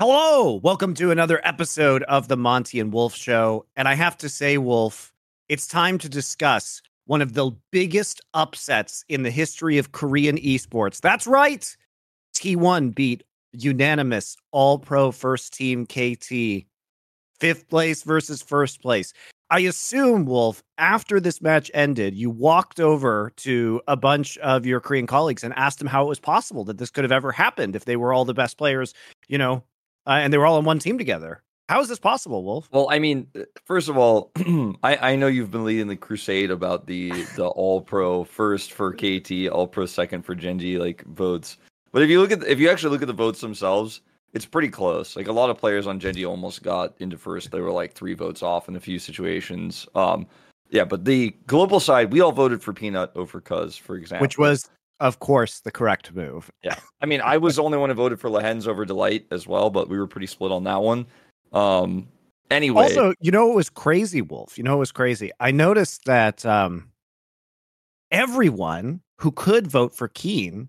[0.00, 3.66] Hello, welcome to another episode of the Monte and Wolf Show.
[3.76, 5.12] And I have to say, Wolf,
[5.50, 11.02] it's time to discuss one of the biggest upsets in the history of Korean esports.
[11.02, 11.76] That's right.
[12.34, 16.64] T1 beat unanimous all pro first team KT,
[17.38, 19.12] fifth place versus first place.
[19.50, 24.80] I assume, Wolf, after this match ended, you walked over to a bunch of your
[24.80, 27.76] Korean colleagues and asked them how it was possible that this could have ever happened
[27.76, 28.94] if they were all the best players,
[29.28, 29.62] you know,
[30.06, 31.42] uh, and they were all on one team together.
[31.68, 32.68] How is this possible, Wolf?
[32.72, 34.32] Well, I mean, uh, first of all,
[34.82, 38.92] I, I know you've been leading the crusade about the the All Pro first for
[38.92, 41.58] KT, All Pro second for Gen.G, like votes.
[41.92, 44.00] But if you look at if you actually look at the votes themselves,
[44.32, 45.14] it's pretty close.
[45.14, 47.52] Like a lot of players on Gen.G almost got into first.
[47.52, 49.86] They were like three votes off in a few situations.
[49.94, 50.26] Um,
[50.70, 54.38] yeah, but the global side, we all voted for Peanut over Cuzz, for example, which
[54.38, 54.68] was
[55.00, 56.50] of course, the correct move.
[56.62, 56.76] Yeah.
[57.00, 59.70] I mean, I was the only one who voted for Lehends over Delight as well,
[59.70, 61.06] but we were pretty split on that one.
[61.52, 62.08] Um,
[62.50, 62.82] anyway.
[62.84, 64.58] Also, you know, it was crazy, Wolf.
[64.58, 65.30] You know, it was crazy.
[65.40, 66.90] I noticed that um,
[68.10, 70.68] everyone who could vote for Kiin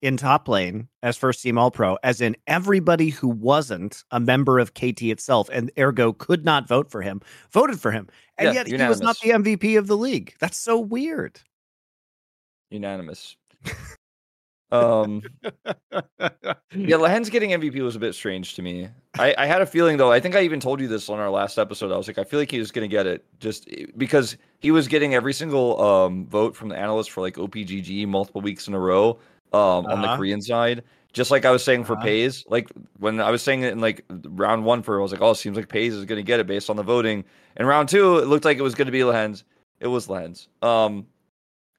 [0.00, 4.58] in top lane as first team all pro, as in everybody who wasn't a member
[4.58, 7.20] of KT itself and ergo could not vote for him,
[7.52, 8.08] voted for him.
[8.36, 8.98] And yeah, yet unanimous.
[8.98, 10.34] he was not the MVP of the league.
[10.38, 11.40] That's so weird.
[12.70, 13.36] Unanimous.
[14.70, 19.66] um yeah Lehends getting mvp was a bit strange to me I, I had a
[19.66, 22.06] feeling though i think i even told you this on our last episode i was
[22.06, 24.86] like i feel like he was going to get it just eh, because he was
[24.86, 28.78] getting every single um vote from the analysts for like opgg multiple weeks in a
[28.78, 29.18] row
[29.54, 29.92] um uh-huh.
[29.94, 30.16] on the uh-huh.
[30.18, 30.84] korean side
[31.14, 32.04] just like i was saying for uh-huh.
[32.04, 35.22] Peyz like when i was saying it in like round one for i was like
[35.22, 37.24] oh it seems like Peyz is going to get it based on the voting
[37.56, 39.44] and round two it looked like it was going to be Lehends
[39.80, 41.06] it was Lehends um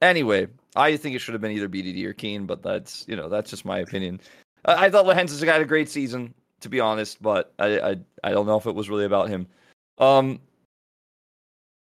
[0.02, 3.30] anyway I think it should have been either BDD or Kiin, but that's you know
[3.30, 4.22] that's just my opinion.
[4.66, 7.96] I, I thought Lehends has got a great season, to be honest, but I, I
[8.24, 9.48] I don't know if it was really about him.
[9.98, 10.40] Um,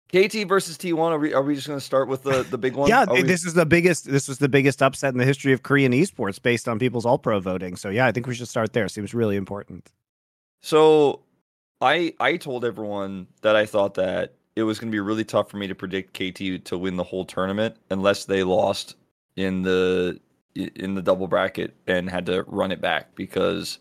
[0.08, 0.98] KT versus T1.
[0.98, 2.88] Are we are we just going to start with the the big one?
[2.88, 3.22] yeah, we...
[3.22, 4.10] this is the biggest.
[4.10, 7.18] This was the biggest upset in the history of Korean esports based on people's All
[7.18, 7.76] Pro voting.
[7.76, 8.88] So yeah, I think we should start there.
[8.88, 9.90] Seems really important.
[10.62, 11.20] So,
[11.80, 15.50] I I told everyone that I thought that it was going to be really tough
[15.50, 18.96] for me to predict KT to win the whole tournament unless they lost
[19.36, 20.20] in the
[20.54, 23.78] in the double bracket and had to run it back because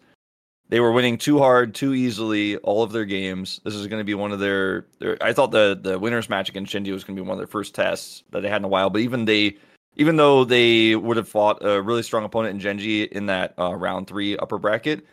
[0.70, 3.60] they were winning too hard, too easily all of their games.
[3.64, 6.50] This is going to be one of their, their I thought the the winners match
[6.50, 8.66] against Gen.G was going to be one of their first tests that they had in
[8.66, 9.58] a while, but even they
[9.96, 13.76] even though they would have fought a really strong opponent in Gen.G in that uh,
[13.76, 15.06] round 3 upper bracket,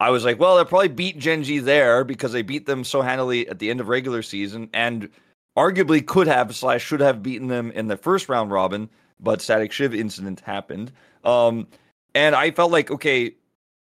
[0.00, 3.48] I was like, well, they'll probably beat Gen.G there because they beat them so handily
[3.48, 5.08] at the end of regular season and
[5.56, 8.88] arguably could have slash should have beaten them in the first round robin,
[9.20, 10.92] but Static Shiv incident happened.
[11.22, 11.68] Um,
[12.14, 13.30] and I felt like, okay,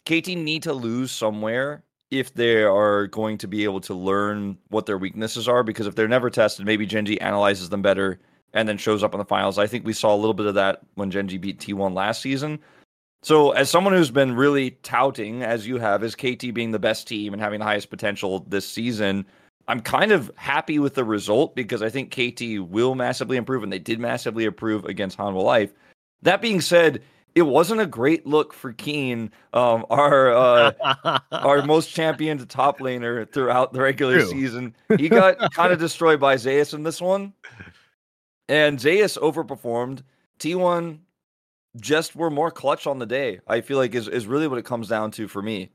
[0.06, 4.86] KT need to lose somewhere if they are going to be able to learn what
[4.86, 8.20] their weaknesses are, because if they're never tested, maybe Gen.G analyzes them better
[8.54, 9.58] and then shows up in the finals.
[9.58, 12.60] I think we saw a little bit of that when Gen.G beat T1 last season.
[13.24, 17.08] So, as someone who's been really touting, as you have, as KT being the best
[17.08, 19.26] team and having the highest potential this season,
[19.70, 23.72] I'm kind of happy with the result because I think KT will massively improve, and
[23.72, 25.72] they did massively improve against Hanwha Life.
[26.22, 27.02] That being said,
[27.34, 33.32] it wasn't a great look for Kiin, um, our uh, our most championed top laner
[33.32, 34.30] throughout the regular True.
[34.30, 34.76] season.
[34.98, 37.32] He got kind of destroyed by Zeus in this one,
[38.50, 40.02] and Zeus overperformed.
[40.40, 41.00] T1
[41.78, 43.40] just were more clutch on the day.
[43.48, 45.72] I feel like is is really what it comes down to for me.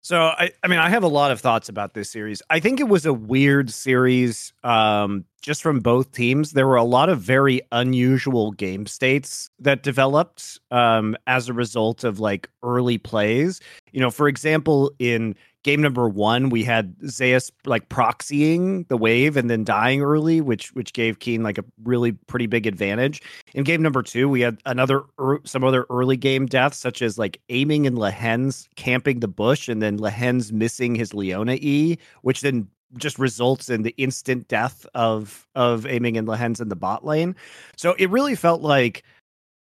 [0.00, 2.40] So I, I mean, I have a lot of thoughts about this series.
[2.50, 6.52] I think it was a weird series, um, just from both teams.
[6.52, 12.04] There were a lot of very unusual game states that developed um, as a result
[12.04, 13.60] of like early plays.
[13.92, 19.36] You know, for example, in game number one, we had Zeus like proxying the wave
[19.36, 23.22] and then dying early, which which gave Kiin like a really pretty big advantage.
[23.54, 27.18] In game number two, we had another er, some other early game deaths, such as
[27.18, 32.40] like aiming and Lehends camping the bush, and then Lehends missing his Leona E, which
[32.40, 37.04] then just results in the instant death of of aiming and Lehends in the bot
[37.04, 37.34] lane.
[37.76, 39.02] So it really felt like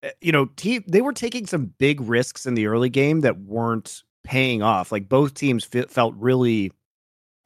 [0.03, 3.41] eh, you know, te- they were taking some big risks in the early game that
[3.41, 4.93] weren't paying off.
[4.93, 6.73] Like both teams felt really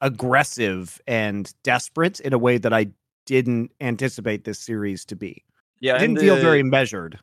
[0.01, 2.87] aggressive and desperate in a way that I
[3.25, 5.45] didn't anticipate this series to be.
[5.79, 7.19] Yeah, it didn't the, feel very measured.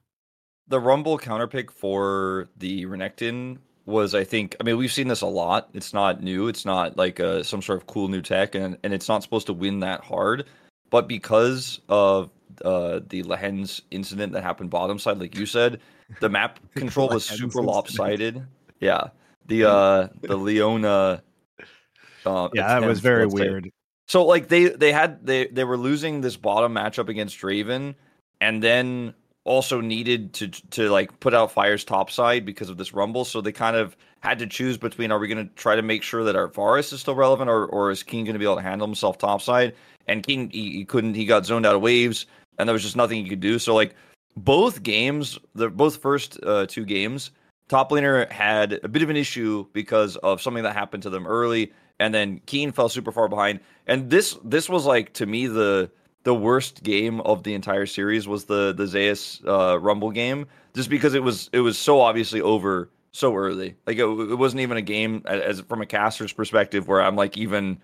[0.68, 5.26] The Rumble counterpick for the Renekton was, I think, I mean, we've seen this a
[5.26, 5.68] lot.
[5.74, 6.46] It's not new.
[6.48, 9.22] It's not like a, uh, some sort of cool new tech, and, and it's not
[9.22, 10.46] supposed to win that hard.
[10.90, 12.30] But because of
[12.64, 15.80] uh, the Lehends incident that happened bottom side, like you said,
[16.20, 18.46] the map control was super lopsided.
[18.80, 19.08] Yeah
[19.48, 21.22] the uh the Leona.
[22.24, 23.64] Uh, yeah, that was very weird.
[23.64, 23.72] Say.
[24.06, 27.94] So like they they had they they were losing this bottom matchup against Draven,
[28.40, 29.14] and then
[29.44, 33.24] also needed to to like put out Fire's top side because of this rumble.
[33.24, 36.02] So they kind of had to choose between are we going to try to make
[36.02, 38.56] sure that our Varus is still relevant, or or is Kiin going to be able
[38.56, 39.74] to handle himself top side?
[40.06, 41.14] And Kiin he, he couldn't.
[41.14, 42.26] He got zoned out of waves,
[42.58, 43.58] and there was just nothing he could do.
[43.58, 43.94] So like
[44.36, 47.30] both games, the both first uh, two games,
[47.68, 51.26] top laner had a bit of an issue because of something that happened to them
[51.26, 53.60] early, and then Kiin fell super far behind.
[53.86, 55.90] And this this was like to me the
[56.24, 60.90] the worst game of the entire series was the the Zeus uh, Rumble game, just
[60.90, 63.76] because it was it was so obviously over so early.
[63.86, 67.16] Like it, it wasn't even a game as, as from a caster's perspective where I'm
[67.16, 67.80] like even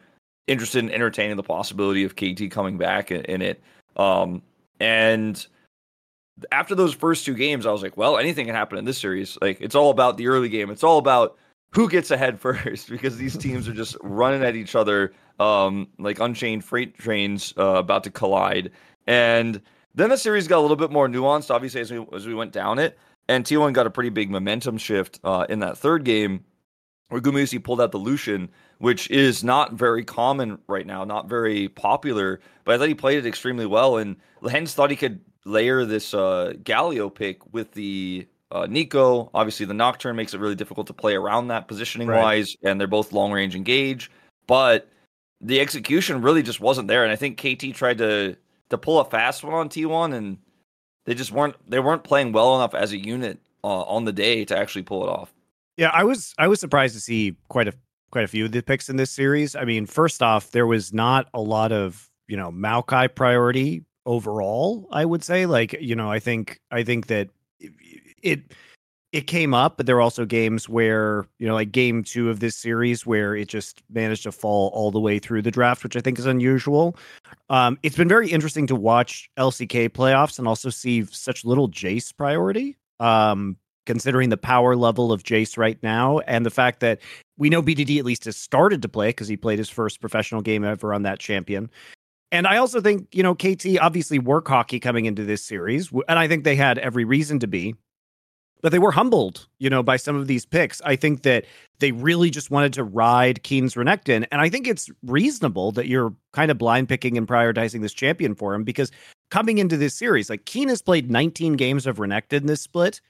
[0.47, 3.63] interested in entertaining the possibility of KT coming back in, in it.
[3.97, 4.43] Um,
[4.81, 5.47] and
[6.51, 9.39] after those first two games, I was like, well, anything can happen in this series.
[9.41, 10.71] Like it's all about the early game.
[10.71, 11.37] It's all about
[11.71, 16.21] who gets ahead first because these teams are just running at each other um, like
[16.21, 18.71] unchained freight trains uh, about to collide.
[19.07, 19.61] And
[19.95, 22.53] then the series got a little bit more nuanced, obviously, as we as we went
[22.53, 22.99] down it.
[23.29, 26.45] And T1 got a pretty big momentum shift uh, in that third game
[27.09, 31.69] where Gumayusi pulled out the Lucian, which is not very common right now, not very
[31.69, 32.41] popular.
[32.65, 34.17] But I thought he played it extremely well, and
[34.49, 39.31] hence thought he could layer this uh, Galio pick with the uh, Neeko.
[39.35, 42.23] Obviously, the Nocturne makes it really difficult to play around that positioning right.
[42.23, 44.11] wise, and they're both long range engage.
[44.47, 44.89] But
[45.41, 48.37] the execution really just wasn't there, and I think KT tried to
[48.71, 50.39] to pull a fast one on T1, and
[51.05, 54.45] they just weren't they weren't playing well enough as a unit uh, on the day
[54.45, 55.35] to actually pull it off.
[55.77, 57.75] Yeah, I was I was surprised to see quite a
[58.11, 59.57] quite a few of the picks in this series.
[59.57, 64.89] I mean, first off, there was not a lot of you know Maokai priority overall.
[64.91, 67.29] I would say, like you know, I think I think that
[68.23, 68.41] it
[69.15, 72.41] it came up, but there were also games where, you know, like game two of
[72.41, 75.97] this series where it just managed to fall all the way through the draft, which
[75.97, 76.97] I think is unusual.
[77.49, 82.13] Um, it's been very interesting to watch LCK playoffs and also see such little Jayce
[82.17, 86.99] priority, um, considering the power level of Jayce right now and the fact that
[87.39, 90.43] we know BDD at least has started to play because he played his first professional
[90.43, 91.71] game ever on that champion.
[92.35, 96.19] And I also think, you know, KT obviously work hockey coming into this series, and
[96.19, 97.77] I think they had every reason to be
[98.65, 100.81] but they were humbled, you know, by some of these picks.
[100.87, 101.45] I think that
[101.81, 104.27] they really just wanted to ride Kiin's Renekton.
[104.33, 108.35] And I think it's reasonable that you're kind of blind picking and prioritizing this champion
[108.35, 108.91] for him because
[109.31, 113.03] coming into this series, like Kiin has played 19 games of Renekton this split,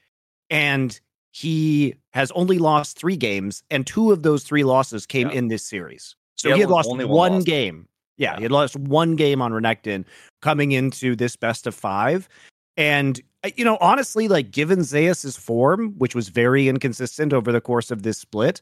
[0.49, 0.99] and
[1.31, 5.35] he has only lost three games, and two of those three losses came yeah.
[5.35, 6.17] in this series.
[6.35, 7.87] So yeah, he had lost one, one game.
[8.17, 10.05] Yeah, yeah, he had lost one game on Renekton
[10.41, 12.29] coming into this best of five.
[12.77, 13.21] And
[13.55, 18.03] you know, honestly, like given Zeus's form, which was very inconsistent over the course of
[18.03, 18.61] this split,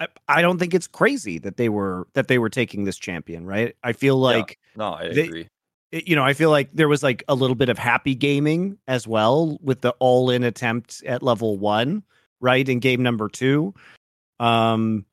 [0.00, 3.46] I, I, don't think it's crazy that they were that they were taking this champion,
[3.46, 3.76] right?
[3.82, 4.78] I feel like yeah.
[4.78, 5.48] no, I they, agree.
[5.92, 9.08] You know, I feel like there was like a little bit of happy gaming as
[9.08, 12.04] well with the all-in attempt at level one,
[12.40, 12.66] right?
[12.68, 13.74] In game number two.
[14.38, 15.04] Um,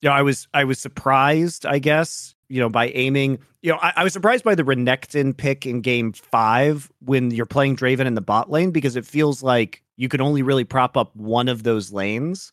[0.00, 3.38] you know, I was I was surprised, I guess, you know, by aiming.
[3.62, 7.46] You know, I, I, was surprised by the Renekton pick in game five when you're
[7.46, 10.96] playing Draven in the bot lane because it feels like you can only really prop
[10.96, 12.52] up one of those lanes.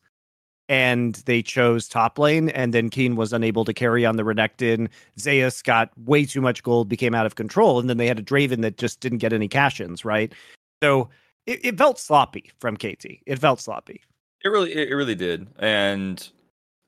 [0.69, 4.87] And they chose top lane, and then Kiin was unable to carry on the Renekton.
[5.19, 8.23] Zeus got way too much gold, became out of control, and then they had a
[8.23, 10.33] Draven that just didn't get any cash ins, right?
[10.81, 11.09] So
[11.45, 13.05] it, it felt sloppy from KT.
[13.25, 14.01] It felt sloppy.
[14.43, 15.47] It really, it really did.
[15.59, 16.27] And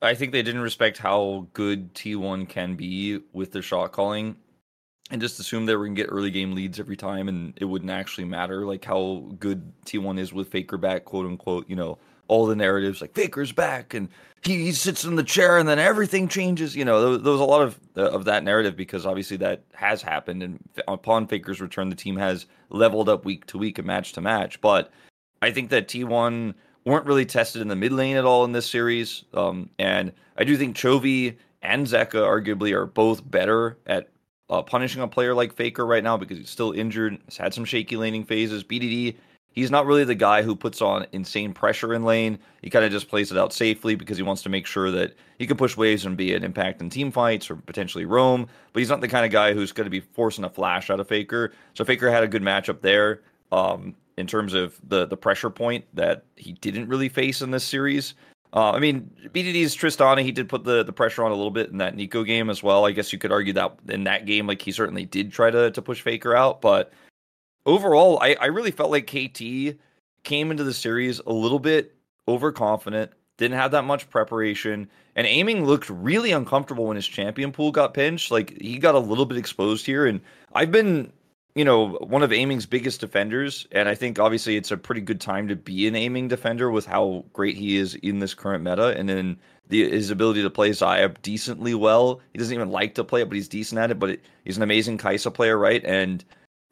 [0.02, 4.36] I think they didn't respect how good T1 can be with their shot calling
[5.12, 7.66] and just assumed they were going to get early game leads every time and it
[7.66, 11.98] wouldn't actually matter like how good T1 is with Faker back, quote unquote, you know,
[12.28, 14.10] all the narratives like Faker's back and
[14.44, 16.76] he, he sits in the chair and then everything changes.
[16.76, 19.64] You know, there, there was a lot of uh, of that narrative because obviously that
[19.74, 23.88] has happened and upon Faker's return, the team has leveled up week to week and
[23.88, 24.60] match to match.
[24.60, 24.92] But
[25.42, 28.70] I think that T1 weren't really tested in the mid lane at all in this
[28.70, 29.26] series.
[29.34, 34.10] Um, and I do think Chovy and Zeka arguably are both better at
[34.50, 37.66] uh, punishing a player like Faker right now because he's still injured, has had some
[37.66, 38.64] shaky laning phases.
[38.64, 39.16] BDD,
[39.50, 42.38] he's not really the guy who puts on insane pressure in lane.
[42.62, 45.16] He kind of just plays it out safely because he wants to make sure that
[45.40, 48.48] he can push waves and be an impact in team fights or potentially roam.
[48.74, 51.00] But he's not the kind of guy who's going to be forcing a flash out
[51.00, 51.52] of Faker.
[51.74, 53.22] So Faker had a good matchup there.
[53.52, 57.64] Um, in terms of the the pressure point that he didn't really face in this
[57.64, 58.16] series.
[58.54, 61.72] Uh, I mean, BDD's Tristana, he did put the, the pressure on a little bit
[61.72, 62.86] in that Neeko game as well.
[62.86, 65.72] I guess you could argue that in that game, like he certainly did try to
[65.72, 66.94] to push Faker out, but
[67.66, 69.78] overall, I, I really felt like KT
[70.24, 71.96] came into the series a little bit
[72.28, 77.72] overconfident, didn't have that much preparation, and aiming looked really uncomfortable when his champion pool
[77.72, 78.32] got pinched.
[78.32, 80.22] Like he got a little bit exposed here, and
[80.54, 81.12] I've been,
[81.56, 85.22] you know, one of aiming's biggest defenders, and I think obviously it's a pretty good
[85.22, 88.90] time to be an aiming defender with how great he is in this current meta,
[88.90, 89.38] and then
[89.70, 92.20] the, his ability to play Xayah decently well.
[92.34, 94.00] He doesn't even like to play it, but he's decent at it.
[94.00, 95.84] But it, he's an amazing Kai'Sa player, right?
[95.86, 96.24] And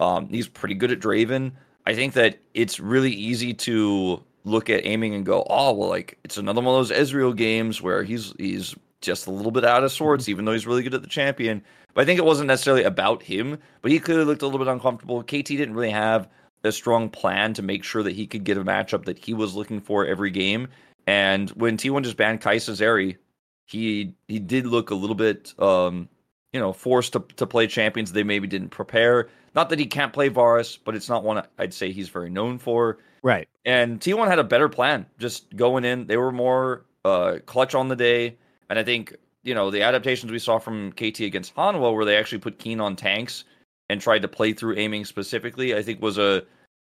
[0.02, 1.54] um, he's pretty good at Draven.
[1.86, 6.18] I think that it's really easy to look at aiming and go, oh well, like
[6.26, 9.84] it's another one of those Ezreal games where he's he's just a little bit out
[9.84, 11.64] of sorts, even though he's really good at the champion.
[11.94, 14.68] But I think it wasn't necessarily about him, but he clearly looked a little bit
[14.68, 15.22] uncomfortable.
[15.22, 16.28] KT didn't really have
[16.64, 19.54] a strong plan to make sure that he could get a matchup that he was
[19.54, 20.70] looking for every game.
[21.06, 23.18] And when T1 just banned Kai'Sa Zeri,
[23.66, 26.08] he he did look a little bit um,
[26.54, 29.28] you know, forced to, to play champions they maybe didn't prepare.
[29.56, 32.60] Not that he can't play Varus, but it's not one I'd say he's very known
[32.60, 33.00] for.
[33.24, 33.50] Right.
[33.66, 36.08] And T1 had a better plan just going in.
[36.08, 38.38] They were more uh, clutch on the day.
[38.74, 42.18] And I think, you know, the adaptations we saw from KT against Hanwha, where they
[42.18, 43.44] actually put Kiin on tanks
[43.88, 46.44] and tried to play through aiming specifically, I think was a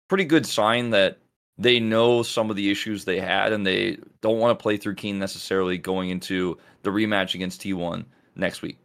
[0.09, 1.19] pretty good sign that
[1.59, 4.97] they know some of the issues they had and they don't want to play through
[4.97, 8.78] Kiin necessarily going into the rematch against T1 next week.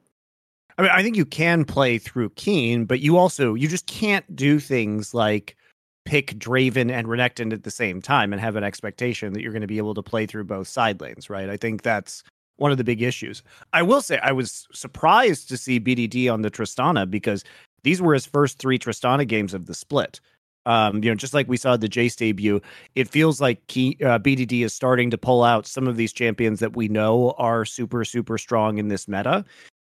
[0.78, 4.36] I mean, I think you can play through Kiin, but you also you just can't
[4.36, 5.58] do things like
[6.06, 9.62] pick Draven and Renekton at the same time and have an expectation that you're going
[9.62, 11.50] to be able to play through both side lanes, right?
[11.50, 12.22] I think that's
[12.62, 13.44] one of the big issues.
[13.74, 17.44] I will say I was surprised to see BDD on the Tristana because
[17.84, 20.22] these were his first three Tristana games of the split.
[20.68, 22.62] Um, you know, just like we saw the Jayce debut,
[22.94, 26.60] it feels like key, uh, BDD is starting to pull out some of these champions
[26.60, 29.44] that we know are super, super strong in this meta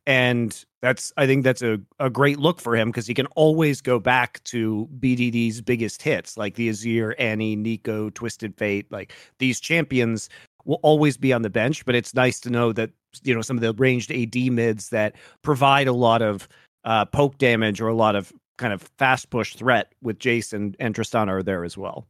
[0.06, 3.80] and that's I think that's a, a great look for him because he can always
[3.80, 8.90] go back to BDD's biggest hits like the Azir, Annie, Neeko, Twisted Fate.
[8.92, 10.28] Like these champions
[10.64, 12.90] will always be on the bench, but it's nice to know that
[13.22, 16.48] you know some of the ranged AD mids that provide a lot of
[16.84, 20.94] uh, poke damage or a lot of kind of fast push threat with Jason and
[20.94, 22.06] Tristana are there as well.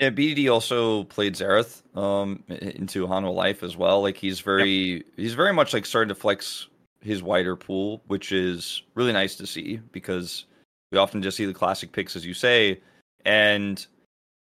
[0.00, 4.00] Yeah, BDD also played Xerath um, into Hanwha Life as well.
[4.00, 5.02] Like he's very yep.
[5.16, 6.68] he's very much like starting to flex
[7.00, 10.44] his wider pool, which is really nice to see because
[10.92, 12.80] we often just see the classic picks, as you say.
[13.24, 13.84] And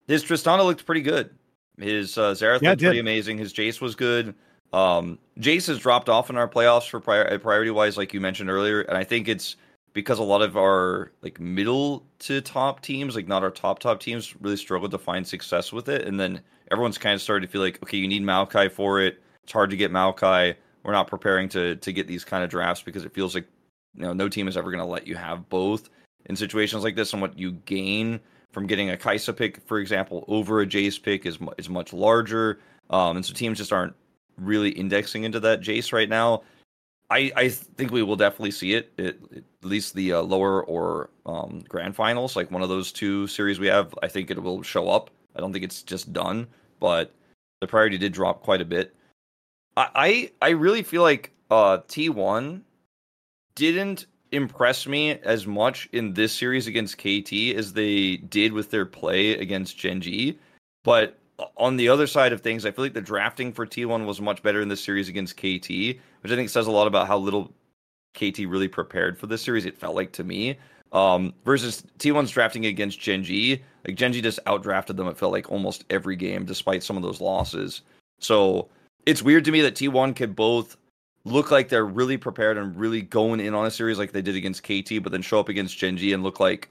[0.08, 1.32] his Tristana looked pretty good.
[1.77, 3.38] His uh, Xerath yeah, looked pretty amazing.
[3.38, 4.34] His Jayce was good.
[4.74, 8.50] Um, Jayce has dropped off in our playoffs for prior- priority wise, like you mentioned
[8.50, 9.55] earlier, and I think it's
[9.93, 14.00] because a lot of our like middle to top teams, like not our top top
[14.00, 16.41] teams, really struggled to find success with it, and then
[16.72, 19.22] everyone's kind of started to feel like, okay, you need Maokai for it.
[19.43, 20.55] It's hard to get Maokai
[20.88, 23.46] we're not preparing to to get these kind of drafts because it feels like
[23.93, 25.89] you know no team is ever going to let you have both
[26.27, 28.22] in situations like this and what you gain
[28.58, 32.58] from getting a Kai'Sa pick for example over a Jayce pick is is much larger
[32.90, 33.94] um, and so teams just aren't
[34.40, 36.42] really indexing into that Jayce right now
[37.12, 39.16] I, I think we will definitely see it, at
[39.62, 43.68] least the uh, lower or um, grand finals, like one of those two series we
[43.68, 43.94] have.
[44.04, 45.12] I think it will show up.
[45.36, 46.48] I don't think it's just done,
[46.80, 47.14] but
[47.62, 48.96] the priority did drop quite a bit.
[49.78, 52.62] I I really feel like uh, T1
[53.56, 58.86] didn't impress me as much in this series against KT as they did with their
[58.86, 60.38] play against Gen G.
[60.84, 61.17] But
[61.55, 64.41] on the other side of things, I feel like the drafting for T1 was much
[64.41, 67.53] better in this series against KT, which I think says a lot about how little
[68.15, 69.65] KT really prepared for this series.
[69.65, 70.57] It felt like to me.
[70.93, 75.07] Um, versus T1's drafting against Gen G, like Gen G just outdrafted them.
[75.07, 77.81] It felt like almost every game, despite some of those losses.
[78.19, 78.69] So
[79.05, 80.77] it's weird to me that T1 could both
[81.27, 84.36] look like they're really prepared and really going in on a series like they did
[84.36, 86.69] against KT, but then show up against Gen.G and look like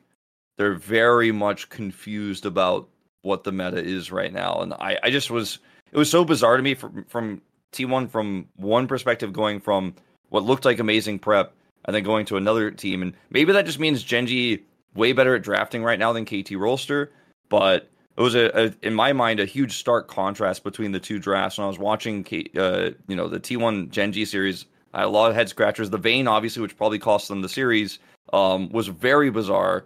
[0.56, 2.88] they're very much confused about
[3.22, 4.60] what the meta is right now.
[4.60, 5.58] And I, I just was
[5.92, 9.94] it was so bizarre to me from from T1 from one perspective going from
[10.30, 11.52] what looked like amazing prep
[11.84, 13.02] and then going to another team.
[13.02, 14.62] And maybe that just means Gen.G
[14.94, 17.08] way better at drafting right now than KT Rolster,
[17.48, 21.18] but it was a, a, in my mind a huge stark contrast between the two
[21.18, 21.58] drafts.
[21.58, 22.25] When I was watching,
[22.56, 25.90] uh, you know, the T1 Gen G series, I had a lot of head scratchers.
[25.90, 27.99] The Vayne, obviously, which probably cost them the series,
[28.32, 29.85] um, was very bizarre.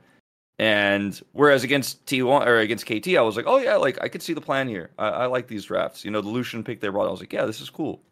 [0.60, 4.22] And whereas against T1 or against KT, I was like, oh yeah, like I could
[4.22, 4.90] see the plan here.
[4.99, 6.04] I, I like these drafts.
[6.04, 8.02] You know, the Lucian pick they brought, I was like, yeah, this is cool.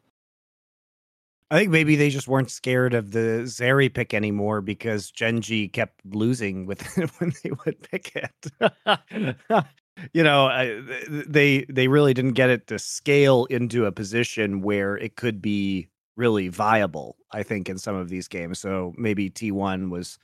[1.50, 5.68] I think maybe they just weren't scared of the Zeri pick anymore because Gen G
[5.68, 6.82] kept losing with
[7.18, 9.37] when they would pick it.
[10.12, 15.17] you know they they really didn't get it to scale into a position where it
[15.17, 20.19] could be really viable i think in some of these games so maybe t1 was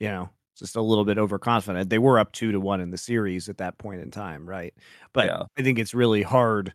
[0.00, 0.28] you know
[0.58, 3.58] just a little bit overconfident they were up two to one in the series at
[3.58, 4.74] that point in time right
[5.12, 5.42] but yeah.
[5.58, 6.72] i think it's really hard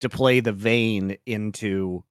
[0.00, 2.04] to play the Vayne into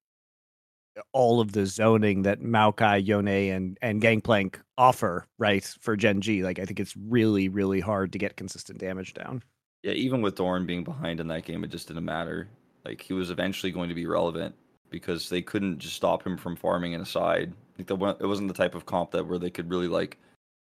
[1.12, 6.42] all of the zoning that Maokai, Yone, and and Gangplank offer, right, for Gen G.
[6.42, 9.42] Like I think it's really, really hard to get consistent damage down.
[9.84, 12.48] Yeah, even with Doran being behind in that game, it just didn't matter.
[12.86, 14.54] Like he was eventually going to be relevant
[14.88, 17.52] because they couldn't just stop him from farming in a side.
[17.76, 20.16] Like the, it wasn't the type of comp that where they could really like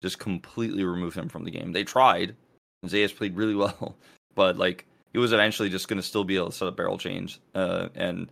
[0.02, 1.74] just completely remove him from the game.
[1.74, 2.34] They tried.
[2.82, 3.98] And Zeus played really well,
[4.36, 6.98] but like he was eventually just going to still be able to set up barrel
[6.98, 7.42] change.
[7.54, 8.32] Uh, and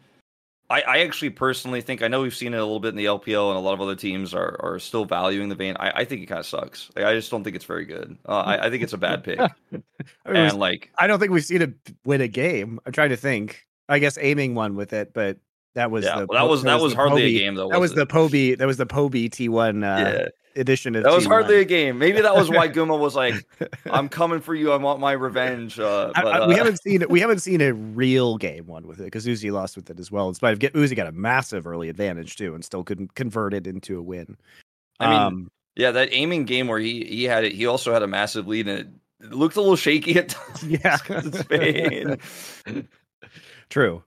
[0.69, 3.05] I, I actually personally think I know we've seen it a little bit in the
[3.05, 5.77] LPL and a lot of other teams are, are still valuing the Vayne.
[5.79, 6.91] I, I think it kind of sucks.
[6.95, 8.17] Like, I just don't think it's very good.
[8.27, 9.39] Uh, I, I think it's a bad pick.
[9.39, 9.51] I
[10.25, 12.79] mean, and like I don't think we've seen it win a game.
[12.85, 13.65] I'm trying to think.
[13.89, 15.37] I guess aiming one with it, but
[15.75, 17.69] that was yeah, the, well, that was that, was, was hardly Poby, a game though.
[17.69, 17.95] That was it?
[17.95, 18.57] the Poby.
[18.57, 20.27] That was the Poby T1 uh, yeah.
[20.57, 21.27] Edition of That was T1.
[21.29, 21.97] hardly a game.
[21.99, 23.35] Maybe that was why Guma was like,
[23.85, 24.71] "I'm coming for you.
[24.71, 27.73] I want my revenge." Uh, but, I- we uh, haven't seen we haven't seen a
[27.73, 30.27] real game one with it because Uzi lost with it as well.
[30.29, 33.53] In spite of get Uzi got a massive early advantage too, and still couldn't convert
[33.53, 34.37] it into a win.
[34.99, 37.53] I mean, Um, yeah, that aiming game where he he had it.
[37.53, 40.63] He also had a massive lead, and it, looked a little shaky at times.
[40.67, 42.17] yeah, it's Spain.
[43.69, 44.03] True.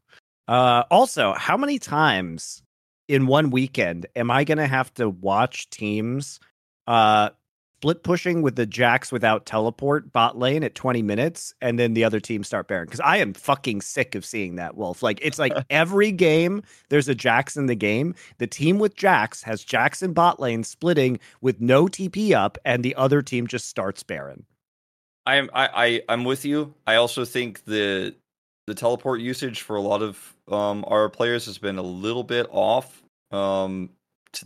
[0.49, 2.62] Uh, also, how many times
[3.11, 6.38] in one weekend am I going to have to watch teams
[6.87, 7.31] uh,
[7.81, 12.05] split pushing with the Jax without teleport bot lane at 20 minutes and then the
[12.05, 12.85] other team start bearing?
[12.85, 15.02] Because I am fucking sick of seeing that, Wolf.
[15.02, 18.14] Like, it's like every game there's a Jax in the game.
[18.38, 22.85] The team with Jax has Jax in bot lane splitting with no TP up, and
[22.85, 24.45] the other team just starts Baron.
[25.26, 26.75] I'm I, I I'm with you.
[26.87, 28.14] I also think the
[28.67, 32.47] the teleport usage for a lot of um our players has been a little bit
[32.50, 33.00] off.
[33.31, 33.91] Um,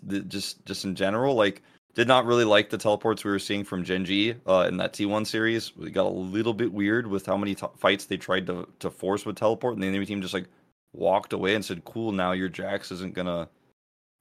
[0.02, 1.62] the, just just in general, like
[1.94, 5.26] did not really like the teleports we were seeing from Gen.G uh, in that T1
[5.26, 5.76] series.
[5.76, 8.90] We got a little bit weird with how many t- fights they tried to to
[8.90, 10.46] force with teleport, and the enemy team just like
[10.92, 13.48] walked away and said, "Cool, now your Jax isn't gonna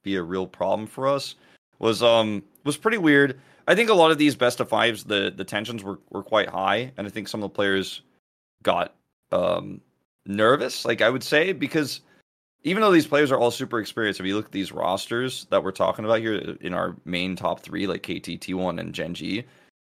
[0.02, 1.34] be a real problem for us."
[1.78, 3.40] Was um was pretty weird.
[3.66, 6.48] I think a lot of these best of fives, the the tensions were were quite
[6.48, 8.02] high, and I think some of the players
[8.62, 8.94] got
[9.32, 9.80] um
[10.26, 10.84] nervous.
[10.84, 12.00] Like I would say because
[12.64, 15.62] even though these players are all super experienced, if you look at these rosters that
[15.62, 19.44] we're talking about here in our main top three, like KT, T1, and Gen G,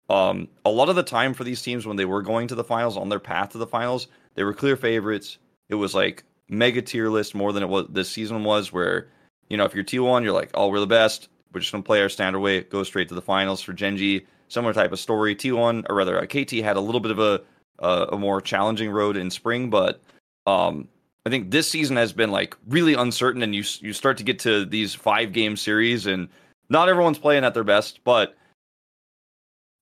[0.09, 2.63] um, a lot of the time for these teams when they were going to the
[2.63, 5.39] finals on their path to the finals, they were clear favorites.
[5.69, 9.07] It was like mega tier list more than it was this season was, where
[9.49, 11.29] you know if you're T1, you're like, oh, we're the best.
[11.51, 13.61] We're just gonna play our standard way, go straight to the finals.
[13.61, 15.35] For Gen G, similar type of story.
[15.35, 17.41] T1 or rather, uh, KT had a little bit of a
[17.79, 20.01] uh, a more challenging road in spring, but
[20.45, 20.87] um,
[21.29, 24.39] I think this season has been like really uncertain, and you you start to get
[24.39, 26.27] to these five game series, and
[26.69, 28.35] not everyone's playing at their best, but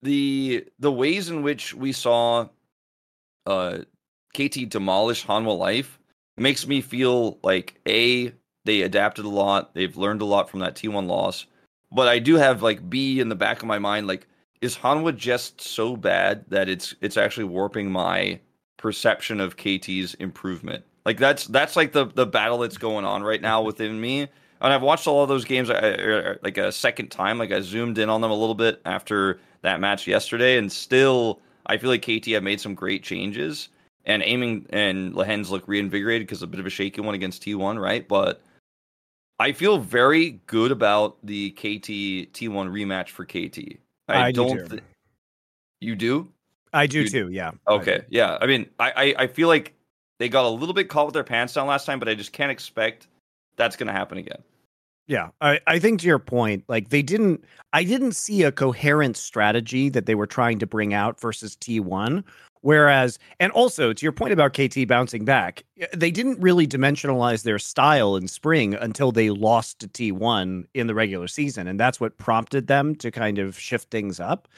[0.02, 2.50] the the ways in which we saw
[3.46, 3.78] uh,
[4.34, 5.98] KT demolish Hanwha Life
[6.36, 8.34] makes me feel like a
[8.66, 11.46] they adapted a lot, they've learned a lot from that T1 loss,
[11.94, 14.28] but I do have like B in the back of my mind, like
[14.60, 18.38] is Hanwha just so bad that it's it's actually warping my
[18.76, 20.84] perception of KT's improvement.
[21.08, 24.28] Like that's that's like the the battle that's going on right now within me.
[24.60, 27.38] And I've watched all of those games uh, like a second time.
[27.40, 31.40] Like I zoomed in on them a little bit after that match yesterday, and still
[31.68, 33.70] I feel like KT have made some great changes.
[34.06, 37.82] And aiming and Lehends look reinvigorated because a bit of a shaky one against T1,
[37.82, 38.06] right?
[38.06, 38.42] But
[39.40, 43.78] I feel very good about the KT T1 rematch for KT.
[44.10, 44.58] I, I do don't.
[44.58, 44.66] too.
[44.78, 44.82] thi-
[45.80, 46.28] you do?
[46.74, 47.30] I do You- too.
[47.30, 47.52] Yeah.
[47.66, 48.38] Okay, yeah.
[48.42, 49.74] I mean, I, I I feel like
[50.20, 52.34] they got a little bit caught with their pants down last time, but I just
[52.34, 53.08] can't expect
[53.56, 54.42] that's going to happen again.
[55.08, 59.16] Yeah, I, I think to your point, like they didn't, I didn't see a coherent
[59.16, 62.24] strategy that they were trying to bring out versus T1.
[62.62, 65.64] Whereas, and also to your point about KT bouncing back,
[65.96, 70.96] they didn't really dimensionalize their style in spring until they lost to T1 in the
[70.96, 71.68] regular season.
[71.68, 74.50] And that's what prompted them to kind of shift things up.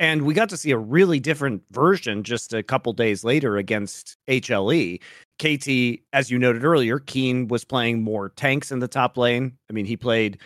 [0.00, 4.16] And we got to see a really different version just a couple days later against
[4.28, 5.00] HLE.
[5.38, 9.56] KT, as you noted earlier, Kiin was playing more tanks in the top lane.
[9.70, 10.38] I mean, he played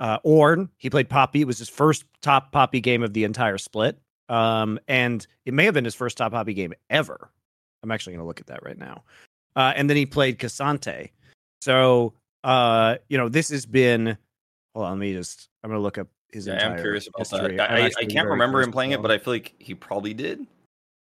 [0.00, 1.42] uh, Ornn, he played Poppy.
[1.42, 3.98] It was his first top Poppy game of the entire split.
[4.28, 7.30] Um, and it may have been his first top Poppy game ever.
[7.82, 9.04] I'm actually going to look at that right now.
[9.54, 11.10] Uh, and then he played K'Sante.
[11.62, 14.18] So, uh, you know, this has been.
[14.74, 15.48] Hold on, let me just.
[15.62, 16.70] I'm going to look up his Yeah, entire.
[16.72, 17.56] I'm curious about history.
[17.56, 17.70] that.
[17.70, 19.10] I, I, can't remember him playing it, but.
[19.10, 20.46] I feel like he probably did.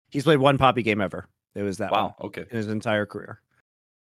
[0.10, 1.27] he's played one Poppy game ever.
[1.55, 2.15] It was that one Wow.
[2.21, 2.45] Okay.
[2.49, 3.41] in his entire career.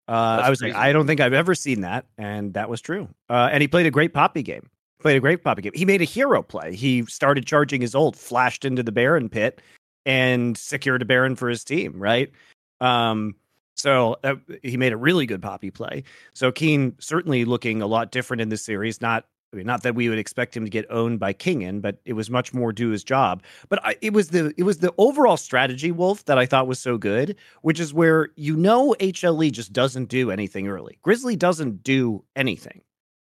[0.07, 0.73] Uh, I was like.
[0.73, 3.09] I don't think I've ever seen that, and that was true.
[3.29, 4.69] Uh, and he played a great Poppy game.
[5.01, 5.73] Played a great Poppy game.
[5.75, 6.73] He made a hero play.
[6.75, 9.61] He started charging his ult, flashed into the Baron pit,
[10.05, 11.99] and secured a Baron for his team.
[11.99, 12.31] Right.
[12.79, 13.35] Um,
[13.75, 16.03] So uh, he made a really good poppy play.
[16.33, 19.01] So Kiin certainly looking a lot different in this series.
[19.01, 21.99] Not I mean, not that we would expect him to get owned by Kingen, but
[22.03, 23.43] it was much more do his job.
[23.69, 26.79] But I, it was the it was the overall strategy, Wolf, that I thought was
[26.79, 30.97] so good, which is where you know HLE just doesn't do anything early.
[31.01, 32.81] Grizzly doesn't do anything.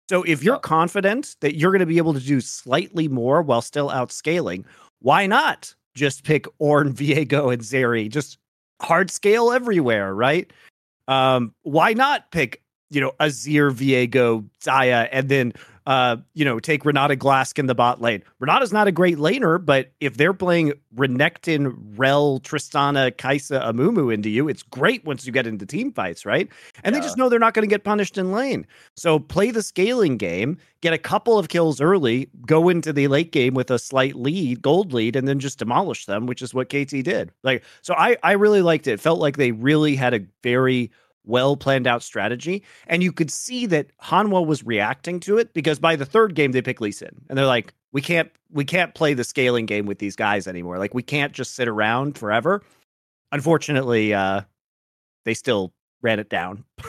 [0.09, 3.61] So if you're confident that you're going to be able to do slightly more while
[3.61, 4.65] still outscaling,
[4.99, 8.09] why not just pick Ornn, Viego, and Zeri?
[8.09, 8.37] Just
[8.81, 10.51] hard scale everywhere, right?
[11.07, 15.53] Um, why not pick, you know, Azir, Viego, Xayah, and then
[15.87, 18.23] uh, you know, take Renata Glasc in the bot lane.
[18.39, 24.29] Renata's not a great laner, but if they're playing Renekton, Rell, Tristana, Kai'Sa, Amumu into
[24.29, 26.49] you, it's great once you get into team fights, right?
[26.83, 26.99] And yeah.
[26.99, 28.65] they just know they're not going to get punished in lane.
[28.95, 33.31] So play the scaling game, get a couple of kills early, go into the late
[33.31, 36.69] game with a slight lead, gold lead, and then just demolish them, which is what
[36.69, 37.31] KT did.
[37.43, 38.93] Like, so I I really liked it.
[38.93, 40.91] it felt like they really had a very
[41.25, 42.63] well planned out strategy.
[42.87, 46.51] And you could see that Hanwha was reacting to it because by the third game
[46.51, 47.21] they pick Lee Sin.
[47.29, 50.77] And they're like, we can't we can't play the scaling game with these guys anymore.
[50.77, 52.61] Like we can't just sit around forever.
[53.31, 54.41] Unfortunately, uh
[55.23, 56.63] they still ran it down.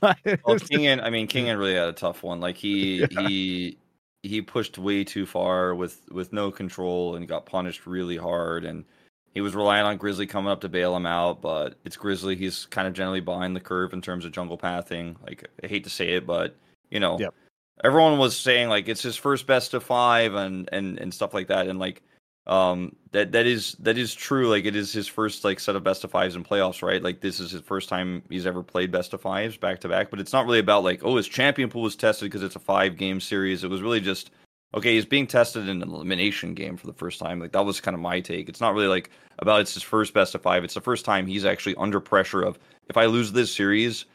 [0.00, 2.40] but well, Kingen, I mean, Kingen really had a tough one.
[2.40, 3.28] Like he yeah.
[3.28, 3.78] he
[4.22, 8.84] he pushed way too far with with no control and got punished really hard and
[9.32, 12.36] he was relying on Grizzly coming up to bail him out, but it's Grizzly.
[12.36, 15.16] He's kind of generally behind the curve in terms of jungle pathing.
[15.26, 16.54] Like I hate to say it, but
[16.90, 17.34] you know, yep.
[17.82, 21.48] everyone was saying like it's his first best of five and and and stuff like
[21.48, 22.02] that, and like
[22.46, 24.50] um that that is that is true.
[24.50, 27.02] Like it is his first like set of best of fives in playoffs, right?
[27.02, 30.10] Like this is his first time he's ever played best of fives back to back.
[30.10, 32.60] But it's not really about like oh his champion pool was tested because it's a
[32.60, 33.64] five game series.
[33.64, 34.30] It was really just
[34.74, 37.40] okay, he's being tested in an elimination game for the first time.
[37.40, 38.48] Like that was kind of my take.
[38.48, 40.64] It's not really like about it's his first best of five.
[40.64, 42.58] It's the first time he's actually under pressure of
[42.88, 44.06] if I lose this series,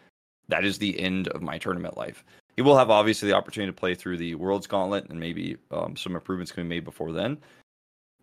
[0.48, 2.24] that is the end of my tournament life.
[2.56, 5.96] He will have obviously the opportunity to play through the Worlds Gauntlet and maybe um,
[5.96, 7.38] some improvements can be made before then.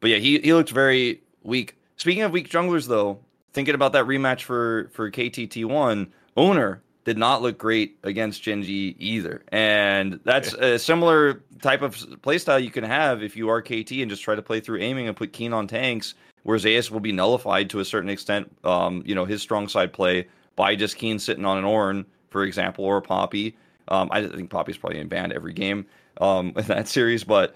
[0.00, 1.78] But yeah, he, he looked very weak.
[1.96, 3.20] Speaking of weak junglers, though,
[3.52, 8.96] thinking about that rematch for for KTT1, Oner did not look great against Gen G
[8.98, 9.42] either.
[9.48, 14.10] And that's a similar type of playstyle you can have if you are KT and
[14.10, 16.14] just try to play through aiming and put Kiin on tanks,
[16.44, 19.92] where Zeus will be nullified to a certain extent, um, you know, his strong side
[19.92, 23.56] play by just Kiin sitting on an Ornn, for example, or a Poppy.
[23.88, 25.86] Um, I think Poppy's probably in banned every game
[26.20, 27.54] um, in that series, but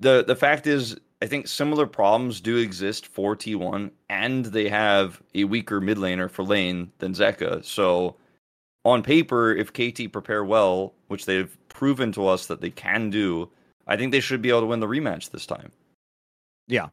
[0.00, 5.22] the the fact is, I think similar problems do exist for T1, and they have
[5.34, 7.64] a weaker mid laner for lane than Zeka.
[7.64, 8.16] So
[8.86, 13.50] on paper, if KT prepare well, which they've proven to us that they can do,
[13.88, 15.72] I think they should be able to win the rematch this time.
[16.68, 16.88] Yeah,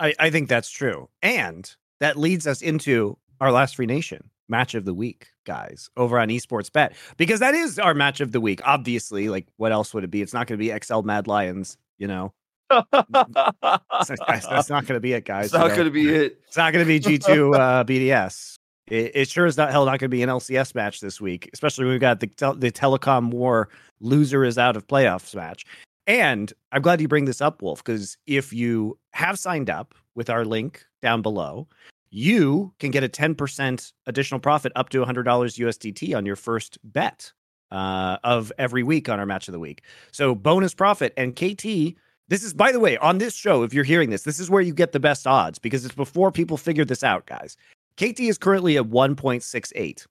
[0.00, 1.08] I, I think that's true.
[1.22, 6.18] And that leads us into our last free nation match of the week, guys, over
[6.18, 8.60] on Esports Bet, because that is our match of the week.
[8.64, 10.22] Obviously, like what else would it be?
[10.22, 12.32] It's not going to be XL Mad Lions, you know.
[12.70, 15.46] that's, not going to be it, guys.
[15.46, 16.40] It's not going to be it.
[16.46, 18.59] It's not going to be G2 uh, BDS
[18.90, 21.48] it, it sure is not hell not going to be an LCS match this week,
[21.52, 22.26] especially we've got the
[22.58, 23.68] the telecom war
[24.00, 25.64] loser is out of playoffs match.
[26.06, 30.28] And I'm glad you bring this up, Wolf, because if you have signed up with
[30.28, 31.68] our link down below,
[32.10, 37.32] you can get a 10% additional profit up to $100 USDT on your first bet
[37.70, 39.82] uh, of every week on our match of the week.
[40.10, 41.94] So bonus profit and KT.
[42.28, 44.62] This is, by the way, on this show, if you're hearing this, this is where
[44.62, 47.56] you get the best odds because it's before people figure this out, guys.
[48.00, 50.06] KT is currently at 1.68.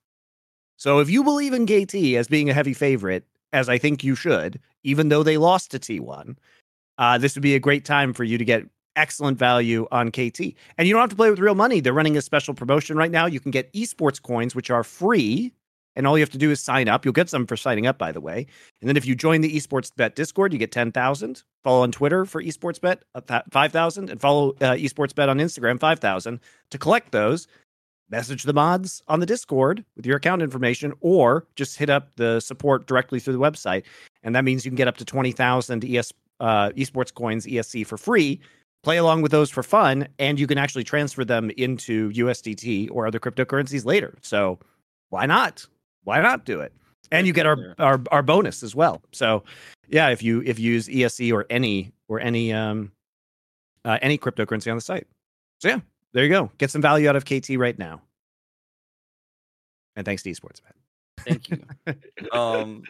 [0.76, 4.14] So if you believe in KT as being a heavy favorite, as I think you
[4.14, 6.36] should, even though they lost to T1,
[6.98, 10.54] uh, this would be a great time for you to get excellent value on KT.
[10.78, 11.80] And you don't have to play with real money.
[11.80, 13.26] They're running a special promotion right now.
[13.26, 15.52] You can get esports coins, which are free.
[15.96, 17.04] And all you have to do is sign up.
[17.04, 18.46] You'll get some for signing up, by the way.
[18.80, 21.42] And then if you join the Esports Bet Discord, you get 10,000.
[21.64, 24.10] Follow on Twitter for Esports Bet, uh, 5,000.
[24.10, 26.38] And follow uh, Esports Bet on Instagram, 5,000.
[26.70, 27.48] To collect those,
[28.10, 32.40] message the mods on the Discord with your account information, or just hit up the
[32.40, 33.84] support directly through the website.
[34.22, 37.96] And that means you can get up to 20,000 ES, uh, esports coins ESC for
[37.96, 38.40] free.
[38.82, 43.06] Play along with those for fun, and you can actually transfer them into USDT or
[43.06, 44.16] other cryptocurrencies later.
[44.22, 44.58] So
[45.10, 45.66] why not?
[46.04, 46.72] Why not do it?
[47.12, 49.02] And you get our, our our bonus as well.
[49.12, 49.42] So
[49.88, 52.92] yeah, if you if you use ESC or any or any um
[53.84, 55.06] uh, any cryptocurrency on the site.
[55.58, 55.80] So yeah,
[56.12, 56.50] there you go.
[56.58, 58.02] Get some value out of KT right now.
[59.96, 60.72] And thanks to Esports man.
[61.26, 62.30] Thank you.
[62.38, 62.82] um,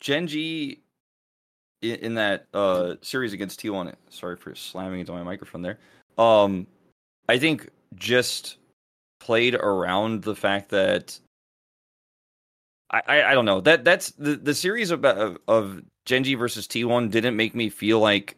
[0.00, 0.80] Gen G
[1.82, 3.94] in, in that uh, series against T1.
[4.08, 5.78] Sorry for slamming into my microphone there.
[6.18, 6.66] Um,
[7.28, 8.56] I think just
[9.20, 11.18] played around the fact that
[12.90, 16.34] I, I, I don't know that that's the the series of of, of Gen G
[16.34, 18.36] versus T1 didn't make me feel like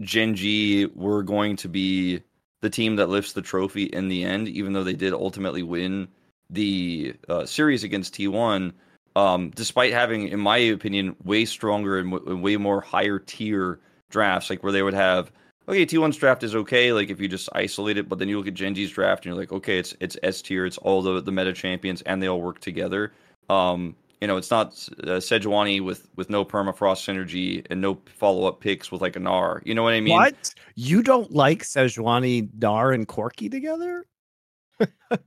[0.00, 2.20] Gen.G were going to be
[2.64, 6.08] the team that lifts the trophy in the end, even though they did ultimately win
[6.48, 8.72] the uh, series against T1.
[9.16, 13.78] Um, despite having, in my opinion, way stronger and w- way more higher tier
[14.10, 15.30] drafts, like where they would have,
[15.68, 18.48] okay, T1's draft is okay, like if you just isolate it, but then you look
[18.48, 21.20] at Gen G's draft and you're like, okay, it's it's S tier, it's all the
[21.20, 23.12] the meta champions, and they all work together.
[23.50, 24.68] Um, you know, it's not
[25.02, 29.20] uh, Sejuani with with no permafrost synergy and no follow up picks with like a
[29.20, 29.60] Gnar.
[29.66, 30.14] You know what I mean?
[30.14, 30.54] What?
[30.76, 34.06] You don't like Sejuani, Gnar, and Corki together?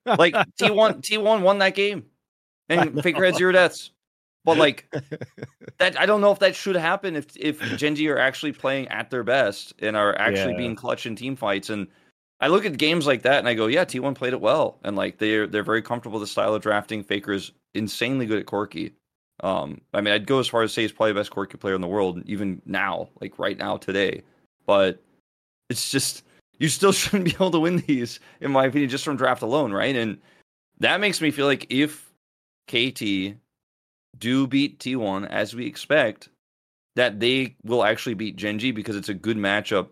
[0.07, 2.05] like T1 T1 won that game.
[2.69, 3.91] And Faker had zero deaths.
[4.43, 4.91] But like
[5.77, 9.11] that I don't know if that should happen if if Gen.G are actually playing at
[9.11, 10.57] their best and are actually yeah.
[10.57, 11.69] being clutch in team fights.
[11.69, 11.87] And
[12.39, 14.77] I look at games like that and I go, yeah, T1 played it well.
[14.83, 17.03] And like they're they're very comfortable with the style of drafting.
[17.03, 18.91] Faker's insanely good at Corki.
[19.43, 21.75] Um, I mean, I'd go as far as say he's probably the best Corki player
[21.75, 24.23] in the world, even now, like right now today.
[24.65, 25.01] But
[25.69, 26.23] it's just
[26.59, 29.71] you still shouldn't be able to win these, in my opinion, just from draft alone,
[29.71, 29.95] right?
[29.95, 30.17] And
[30.79, 32.11] that makes me feel like if
[32.67, 33.35] KT
[34.19, 36.29] do beat T1 as we expect,
[36.95, 39.89] that they will actually beat Gen.G because it's a good matchup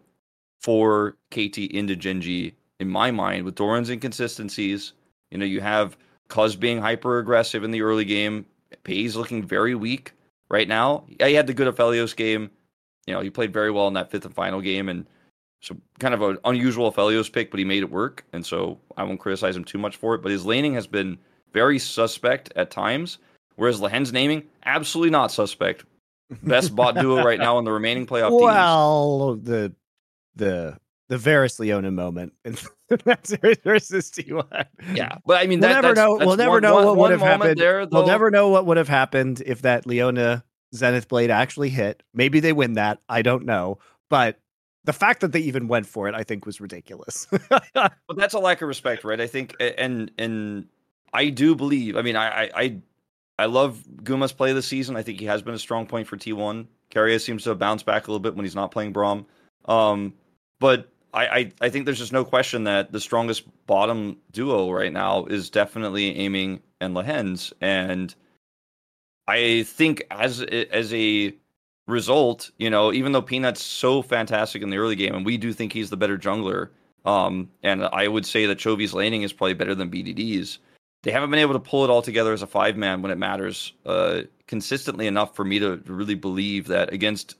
[0.62, 4.94] for KT into Gen G in my mind with Doran's inconsistencies.
[5.32, 5.98] You know, you have
[6.30, 8.46] Cuzz being hyper aggressive in the early game.
[8.84, 10.14] Peyz's looking very weak
[10.50, 11.06] right now.
[11.20, 12.50] Yeah, he had the good Aphelios game.
[13.06, 15.06] You know, he played very well in that fifth and final game and
[15.62, 18.24] so kind of an unusual Aphelios pick, but he made it work.
[18.34, 20.22] And so I won't criticize him too much for it.
[20.22, 21.18] But his laning has been
[21.54, 23.18] very suspect at times.
[23.56, 25.86] Whereas Lehen's naming, absolutely not suspect.
[26.44, 29.48] Best bot duo right now in the remaining playoff well, teams.
[29.48, 29.74] the
[30.36, 32.58] the the Varus Leona moment in
[33.06, 34.66] that series versus T1.
[34.94, 36.18] Yeah, but I mean, we'll that, never that's, know.
[36.18, 37.60] That's we'll never one, know what would have happened.
[37.60, 40.44] There, we'll never know what would have happened if that Leona
[40.74, 42.04] Zenith Blade actually hit.
[42.14, 43.00] Maybe they win that.
[43.08, 44.40] I don't know, but
[44.84, 47.28] the fact that they even went for it, I think, was ridiculous.
[47.50, 49.20] but that's a lack of respect, right?
[49.20, 50.68] I think, and and
[51.14, 51.98] I do believe.
[51.98, 52.82] I mean, I I
[53.38, 54.96] I love Guma's play this season.
[54.96, 56.68] I think he has been a strong point for T1.
[56.92, 59.26] Keria seems to bounce back a little bit when he's not playing Braum.
[59.66, 60.14] Um,
[60.60, 64.92] but I, I, I think there's just no question that the strongest bottom duo right
[64.92, 67.54] now is definitely Aiming and Lehends.
[67.62, 68.14] And
[69.28, 71.34] I think as as a
[71.88, 75.54] result, you know, even though Peanut's so fantastic in the early game, and we do
[75.54, 76.70] think he's the better jungler,
[77.06, 80.60] um, and I would say that Chovy's laning is probably better than BDD's.
[81.04, 83.18] They haven't been able to pull it all together as a five man when it
[83.18, 87.36] matters uh, consistently enough for me to really believe that against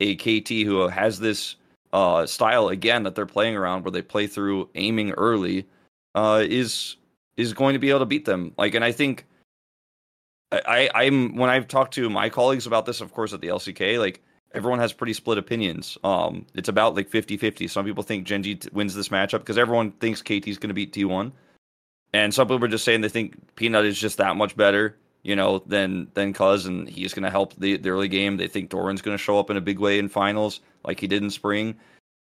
[0.00, 1.56] a KT who has this
[1.92, 5.66] uh, style again that they're playing around, where they play through aiming early,
[6.14, 6.96] uh, is
[7.36, 8.52] is going to be able to beat them.
[8.58, 9.26] Like, and I think
[10.52, 13.98] I, I'm when I've talked to my colleagues about this, of course, at the LCK,
[13.98, 14.22] like
[14.52, 15.96] everyone has pretty split opinions.
[16.02, 17.70] Um, it's about like 50-50.
[17.70, 20.92] Some people think Gen.G t- wins this matchup because everyone thinks KT's going to beat
[20.92, 21.30] T1,
[22.12, 25.36] and some people are just saying they think Peanut is just that much better, you
[25.36, 28.36] know, than than Cuzz, and he's going to help the, the early game.
[28.36, 31.06] They think Doran's going to show up in a big way in finals, like he
[31.06, 31.76] did in spring.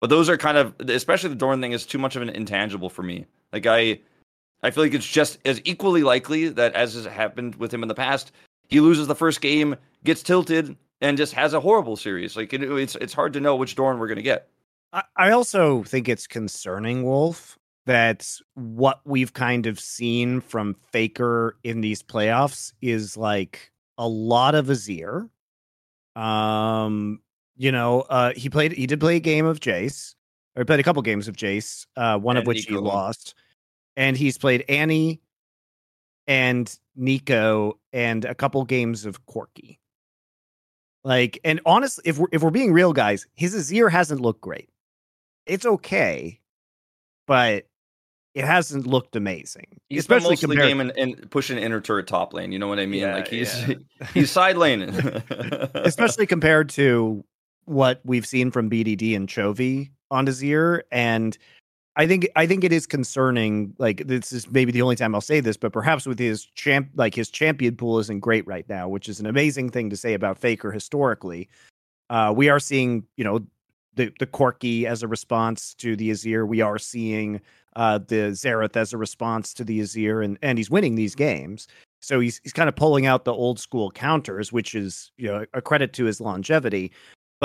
[0.01, 2.89] But those are kind of, especially the Dorn thing, is too much of an intangible
[2.89, 3.25] for me.
[3.53, 3.99] Like I
[4.63, 7.87] I feel like it's just as equally likely that as has happened with him in
[7.87, 8.31] the past,
[8.67, 12.35] he loses the first game, gets tilted, and just has a horrible series.
[12.35, 14.49] Like it, it's it's hard to know which Dorn we're gonna get.
[14.91, 21.57] I, I also think it's concerning, Wolf, that what we've kind of seen from Faker
[21.63, 25.29] in these playoffs is like a lot of Azir.
[26.15, 27.19] Um,
[27.55, 30.15] you know, uh, he played he did play a game of Jayce,
[30.55, 32.69] or he played a couple games of Jayce, uh, one and of which Neeko.
[32.69, 33.35] he lost
[33.95, 35.21] and he's played Annie
[36.27, 39.79] and Neeko and a couple games of Corki.
[41.03, 44.69] Like, and honestly, if we're if we're being real, guys, his Azir hasn't looked great.
[45.45, 46.39] It's okay,
[47.27, 47.67] but
[48.33, 49.79] it hasn't looked amazing.
[49.87, 50.59] He's especially compared...
[50.59, 52.51] the game and, and pushing inner turret top lane.
[52.51, 53.01] You know what I mean?
[53.01, 53.75] Yeah, like he's yeah.
[54.15, 54.89] he's side laning,
[55.75, 57.23] especially compared to
[57.65, 61.37] what we've seen from BDD and Chovy on Azir, and
[61.95, 63.73] I think I think it is concerning.
[63.77, 66.89] Like this is maybe the only time I'll say this, but perhaps with his champ,
[66.95, 70.13] like his champion pool isn't great right now, which is an amazing thing to say
[70.13, 71.47] about Faker historically.
[72.09, 73.39] Uh, we are seeing, you know,
[73.95, 76.47] the the Corki as a response to the Azir.
[76.47, 77.39] We are seeing
[77.75, 81.67] uh, the Xerath as a response to the Azir, and and he's winning these games.
[82.01, 85.45] So he's he's kind of pulling out the old school counters, which is you know
[85.53, 86.91] a credit to his longevity.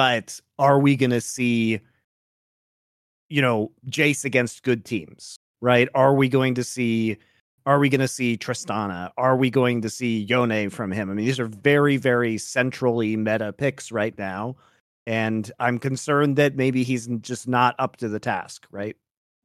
[0.01, 1.81] But are we going to see?
[3.31, 5.89] you know, Jayce against good teams, right?
[5.95, 7.17] Are we going to see
[7.67, 9.11] Are we going to see Tristana?
[9.19, 11.11] Are we going to see Yone from him?
[11.11, 14.57] I mean, these are very, very centrally meta picks right now.
[15.07, 18.97] And I'm concerned that maybe he's just not up to the task, right?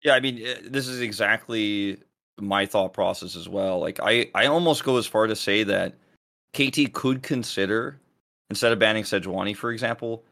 [0.03, 1.97] Yeah, I mean, eh, this is exactly
[2.39, 3.79] my thought process as well.
[3.79, 5.93] Like, I, I almost go as far to say that
[6.53, 7.99] KT could consider,
[8.49, 10.23] instead of banning Sejuani, for example,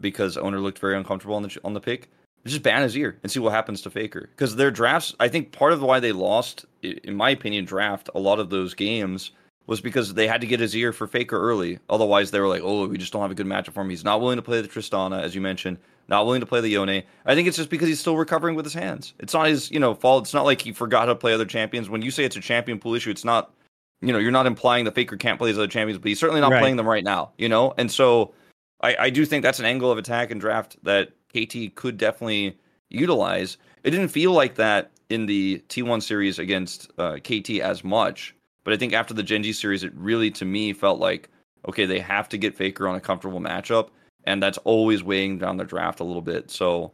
[0.00, 2.10] because Oner looked very uncomfortable on the on the pick,
[2.46, 4.28] just ban Azir and see what happens to Faker.
[4.30, 8.18] Because their drafts, I think part of why they lost, in my opinion, draft a
[8.18, 9.32] lot of those games
[9.66, 11.78] was because they had to get Azir for Faker early.
[11.90, 13.90] Otherwise, they were like, oh, we just don't have a good matchup for him.
[13.90, 15.76] He's not willing to play the Tristana, as you mentioned,
[16.08, 17.02] not willing to play the Yone.
[17.26, 19.12] I think it's just because he's still recovering with his hands.
[19.18, 20.24] It's not his, you know, fault.
[20.24, 21.90] It's not like he forgot how to play other champions.
[21.90, 23.52] When you say it's a champion pool issue, it's not,
[24.00, 26.40] you know, you're not implying that Faker can't play his other champions, but he's certainly
[26.40, 26.60] not right.
[26.60, 27.74] playing them right now, you know?
[27.76, 28.32] And so
[28.80, 32.56] I, I do think that's an angle of attack and draft that KT could definitely
[32.88, 33.58] utilize.
[33.82, 38.74] It didn't feel like that in the T1 series against uh, KT as much, but
[38.74, 41.30] I think after the Gen G series, it really to me felt like
[41.66, 43.88] okay, they have to get Faker on a comfortable matchup,
[44.24, 46.50] and that's always weighing down their draft a little bit.
[46.50, 46.92] So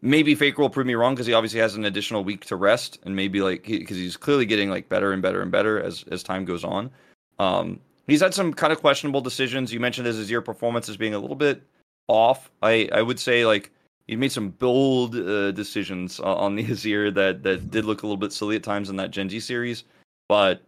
[0.00, 2.98] maybe Faker will prove me wrong because he obviously has an additional week to rest,
[3.04, 6.04] and maybe like because he, he's clearly getting like better and better and better as
[6.10, 6.90] as time goes on.
[7.38, 9.72] Um, he's had some kind of questionable decisions.
[9.72, 11.62] You mentioned his Azir performance as being a little bit
[12.08, 12.50] off.
[12.62, 13.70] I I would say like
[14.08, 18.16] he made some bold uh, decisions on the Azir that that did look a little
[18.16, 19.84] bit silly at times in that Gen G series.
[20.28, 20.62] But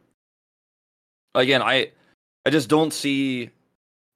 [1.34, 1.90] again, I
[2.46, 3.50] I just don't see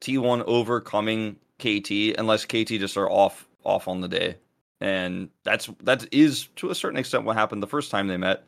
[0.01, 4.37] T1 overcoming KT unless KT just are off off on the day,
[4.81, 8.45] and that's that is to a certain extent what happened the first time they met.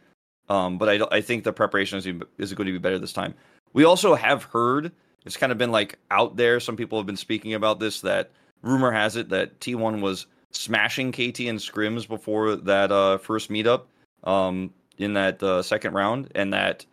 [0.49, 2.07] Um, but I I think the preparation is
[2.39, 3.35] is going to be better this time.
[3.72, 4.92] We also have heard
[5.26, 6.61] it's kind of been like out there.
[6.61, 8.31] Some people have been speaking about this that
[8.62, 13.83] rumor has it that T1 was smashing KT in scrims before that uh, first meetup
[14.24, 16.87] um, in that uh, second round, and that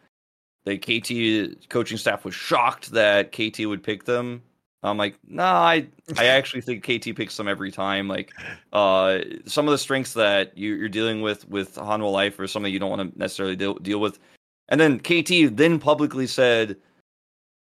[0.65, 4.41] the KT coaching staff was shocked that KT would pick them.
[4.81, 8.07] I'm like, nah, I I actually think KT picks them every time.
[8.07, 8.31] Like,
[8.73, 12.73] uh, some of the strengths that you, are dealing with with Hanwha Life or something
[12.73, 14.19] you don't want to necessarily deal, deal with.
[14.73, 16.77] And then KT then publicly said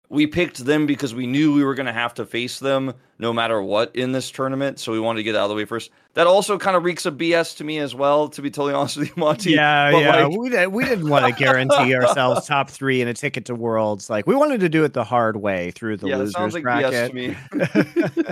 [0.09, 3.35] we picked them because we knew we were going to have to face them no
[3.35, 4.79] matter what in this tournament.
[4.79, 5.91] So we wanted to get out of the way first.
[6.15, 8.97] That also kind of reeks of BS to me as well, to be totally honest
[8.97, 9.51] with you, Monte.
[9.51, 10.25] Yeah, but yeah.
[10.25, 10.39] Like...
[10.39, 14.09] we, we didn't want to guarantee ourselves top three and a ticket to Worlds.
[14.09, 17.13] Like we wanted to do it the hard way through the yeah, losers like bracket.
[17.13, 17.37] BS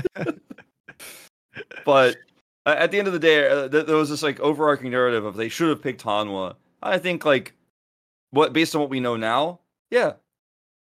[0.07, 0.35] to me.
[1.85, 2.17] but
[2.65, 5.51] at the end of the day, uh, there was this like overarching narrative of they
[5.51, 6.55] should have picked Hanwha.
[6.83, 7.53] I think like
[8.31, 10.13] what based on what we know now, yeah,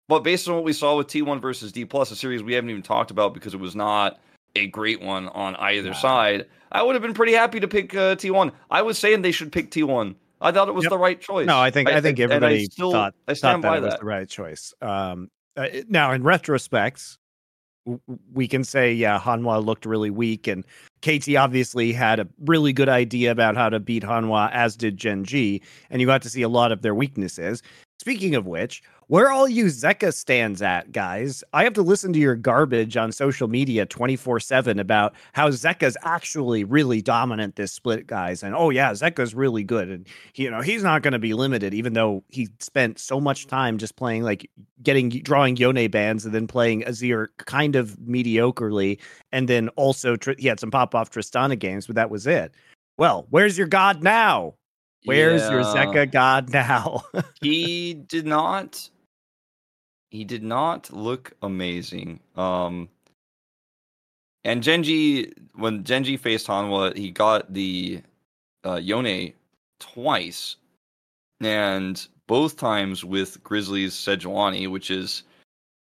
[0.08, 2.70] but based on what we saw with T1 versus D plus, a series we haven't
[2.70, 4.20] even talked about because it was not
[4.56, 8.16] a great one on either side, I would have been pretty happy to pick uh,
[8.16, 8.52] T1.
[8.70, 10.16] I was saying they should pick T1.
[10.42, 10.90] I thought it was yep.
[10.90, 11.46] the right choice.
[11.46, 13.82] No, I think I, I think everybody I still, thought, I stand thought by that,
[13.82, 14.74] that was the right choice.
[14.82, 17.18] Um, uh, now, in retrospect,
[18.34, 20.66] we can say, yeah, Hanwha looked really weak, and
[21.02, 25.24] KT obviously had a really good idea about how to beat Hanwha, as did Gen
[25.24, 27.64] G, and you got to see a lot of their weaknesses.
[28.00, 31.44] Speaking of which, where all you Zeka stands at, guys?
[31.52, 35.98] I have to listen to your garbage on social media 24 7 about how Zeka's
[36.04, 38.42] actually really dominant this split, guys.
[38.42, 39.90] And oh, yeah, Zeka's really good.
[39.90, 43.48] And, you know, he's not going to be limited, even though he spent so much
[43.48, 44.50] time just playing, like,
[44.82, 48.98] getting, drawing Yone bands and then playing Azir kind of mediocrely.
[49.34, 52.54] And then also, he had some pop off Tristana games, but that was it.
[52.98, 54.54] Well, where's your God now?
[55.04, 55.52] Where's yeah.
[55.52, 57.04] your Zeka God now?
[57.42, 58.90] he did not
[60.12, 62.20] he did not look amazing.
[62.36, 62.90] Um,
[64.44, 68.02] and Gen G, when Gen.G faced Hanwha, he got the
[68.66, 69.34] uh, Yone
[69.80, 70.58] twice,
[71.40, 75.24] and both times with Grizzly's Sejuani, which is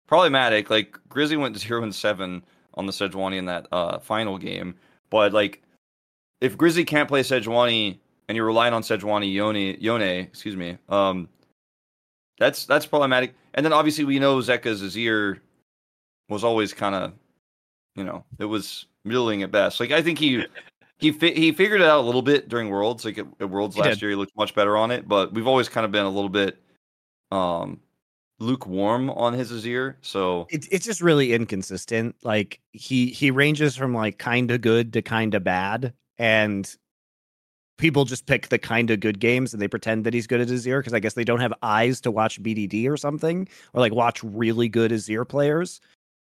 [0.07, 0.71] problematic.
[0.71, 2.43] Like Grizzly went zero and seven
[2.75, 4.75] on the Sejuani in that uh, final game,
[5.11, 5.62] but like
[6.41, 11.29] if Grizzly can't play Sejuani and you're relying on Sejuani Yone, Yone, excuse me, um,
[12.39, 13.34] that's that's problematic.
[13.55, 15.41] And then obviously we know Zeka's Azir
[16.28, 17.12] was always kind of,
[17.95, 19.80] you know, it was middling at best.
[19.80, 20.45] Like I think he
[20.99, 23.05] he fi- he figured it out a little bit during Worlds.
[23.05, 24.03] Like at, at Worlds he last did.
[24.03, 25.09] year, he looked much better on it.
[25.09, 26.61] But we've always kind of been a little bit
[27.32, 27.80] um
[28.39, 29.95] lukewarm on his Azir.
[30.03, 32.16] So it's it's just really inconsistent.
[32.22, 36.74] Like he he ranges from like kind of good to kind of bad, and
[37.79, 40.49] people just pick the kind of good games and they pretend that he's good at
[40.49, 43.93] Azir because I guess they don't have eyes to watch BDD or something or like
[43.93, 45.81] watch really good Azir players.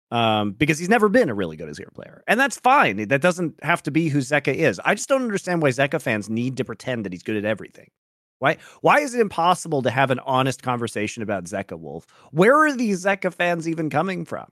[0.10, 2.24] Um, because he's never been a really good Azir player.
[2.28, 3.10] And that's fine.
[3.10, 4.80] That doesn't have to be who Zeka is.
[4.86, 7.90] I just don't understand why Zeka fans need to pretend that he's good at everything.
[8.40, 12.06] Why why is it impossible to have an honest conversation about Zeka Wolf?
[12.32, 14.48] Where are these Zeka fans even coming from?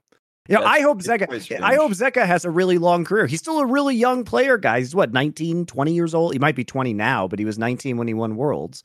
[0.48, 3.26] Know, I hope Zeka I hope Zeka has a really long career.
[3.26, 4.86] He's still a really young player, guys.
[4.86, 6.32] He's what, 19, 20 years old?
[6.32, 8.84] He might be 20 now, but he was 19 when he won Worlds.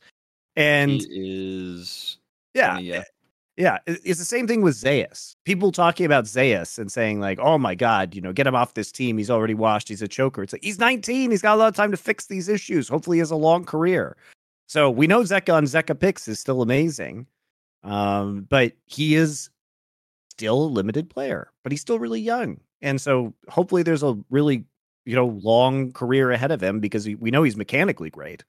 [0.56, 2.18] And he is
[2.54, 3.04] yeah, yeah.
[3.58, 5.36] Yeah, it's the same thing with Zeus.
[5.44, 8.72] People talking about Zeus and saying like, "Oh my god, you know, get him off
[8.72, 9.18] this team.
[9.18, 9.88] He's already washed.
[9.88, 11.30] He's a choker." It's like he's 19.
[11.30, 12.88] He's got a lot of time to fix these issues.
[12.88, 14.16] Hopefully, he has a long career.
[14.68, 17.26] So we know Zeka on Zeka picks is still amazing,
[17.84, 19.50] um, but he is
[20.32, 21.50] still a limited player.
[21.62, 24.64] But he's still really young, and so hopefully, there's a really
[25.06, 28.44] you know long career ahead of him because we know he's mechanically great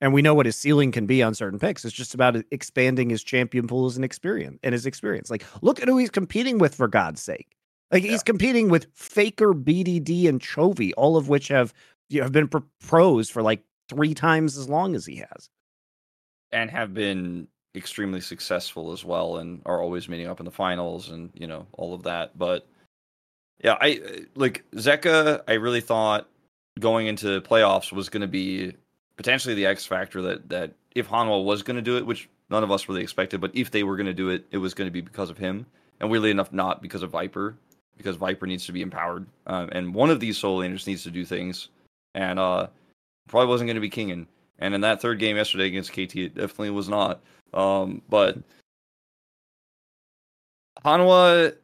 [0.00, 1.84] and we know what his ceiling can be on certain picks.
[1.84, 5.30] It's just about uh, expanding his champion pools and experience and his experience.
[5.30, 7.56] Like, look at who he's competing with for God's sake.
[7.90, 8.12] Like yeah.
[8.12, 11.72] he's competing with Faker, BDD, and Chovy, all of which have
[12.08, 12.50] you know, have been
[12.80, 15.48] pros for like three times as long as he has,
[16.52, 21.08] and have been extremely successful as well, and are always meeting up in the finals,
[21.10, 22.36] and you know all of that.
[22.38, 22.66] But
[23.62, 24.00] yeah, I
[24.34, 25.42] like Zeka.
[25.48, 26.28] I really thought
[26.78, 28.72] going into playoffs was going to be
[29.16, 32.64] potentially the X factor that that if Hanwha was going to do it, which none
[32.64, 34.86] of us really expected, but if they were going to do it, it was going
[34.86, 35.66] to be because of him,
[36.00, 37.56] and weirdly enough, not because of Viper,
[37.96, 41.10] because Viper needs to be empowered, um, and one of these solo laners needs to
[41.10, 41.68] do things,
[42.14, 42.66] and uh,
[43.28, 44.26] probably wasn't going to be Kingen.
[44.60, 47.20] And in that third game yesterday against KT, it definitely was not.
[47.54, 48.38] Um, but
[50.84, 51.54] Hanwha,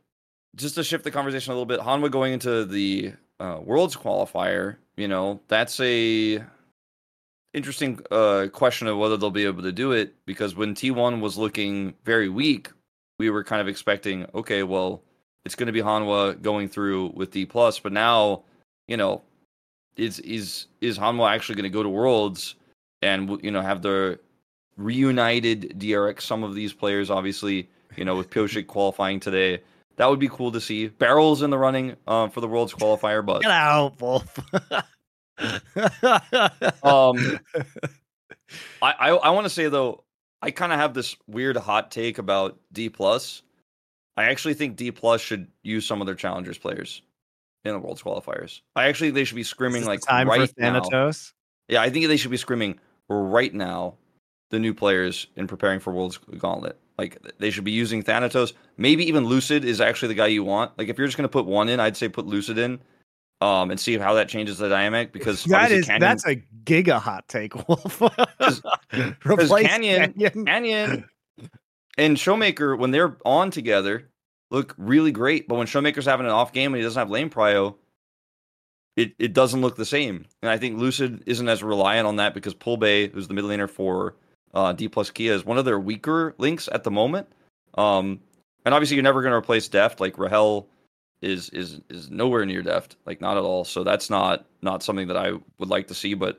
[0.57, 4.77] just to shift the conversation a little bit, Hanwha going into the uh, Worlds qualifier,
[4.97, 6.45] you know, that's a
[7.53, 11.39] interesting uh, question of whether they'll be able to do it because when T1 was
[11.39, 12.71] looking very weak,
[13.19, 15.03] we were kind of expecting, okay, well,
[15.45, 18.43] it's going to be Hanwha going through with D plus, but now,
[18.89, 19.23] you know,
[19.97, 22.57] is is is Hanwha actually going to go to Worlds
[23.03, 24.19] and you know have the
[24.77, 26.23] reunited DRX?
[26.23, 29.63] Some of these players, obviously, you know, with Pyosik qualifying today,
[29.97, 30.89] that would be cool to see.
[30.89, 34.39] BeryL's in the running uh, for the Worlds qualifier, but get out, Wolf.
[36.85, 37.39] um,
[38.83, 40.05] I I, I want to say though,
[40.43, 43.43] I kind of have this weird hot take about D plus.
[44.17, 47.03] I actually think D plus should use some of their challengers players
[47.65, 48.61] in the World's qualifiers.
[48.77, 51.33] I actually they should be screaming like time right for Thanatos.
[51.69, 51.75] Now.
[51.75, 53.95] Yeah, I think they should be screaming right now
[54.55, 56.79] the new players in preparing for World's Gauntlet.
[56.97, 58.55] Like they should be using Thanatos.
[58.77, 60.77] Maybe even Lucid is actually the guy you want.
[60.79, 62.81] Like if you're just gonna put one in, I'd say put Lucid in
[63.41, 67.01] um, and see how that changes the dynamic because that is Canyon, that's a giga
[67.01, 67.99] hot take, Wolf.
[67.99, 68.63] Because
[69.61, 71.05] Canyon, Canyon, Canyon,
[71.99, 74.09] and Showmaker when they're on together
[74.51, 77.29] look really great, but when Showmaker's having an off game and he doesn't have lane
[77.29, 77.75] prio,
[78.97, 80.25] it, it doesn't look the same.
[80.43, 83.69] And I think Lucid isn't as reliant on that because Pullbae, who's the mid laner
[83.69, 84.15] for
[84.55, 87.29] uh, D plus Kia, is one of their weaker links at the moment.
[87.75, 88.21] Um,
[88.65, 90.01] and obviously, you're never going to replace Deft.
[90.01, 90.69] Like Rahel
[91.25, 93.65] is is is nowhere near deft, like not at all.
[93.65, 96.15] So that's not not something that I would like to see.
[96.15, 96.39] But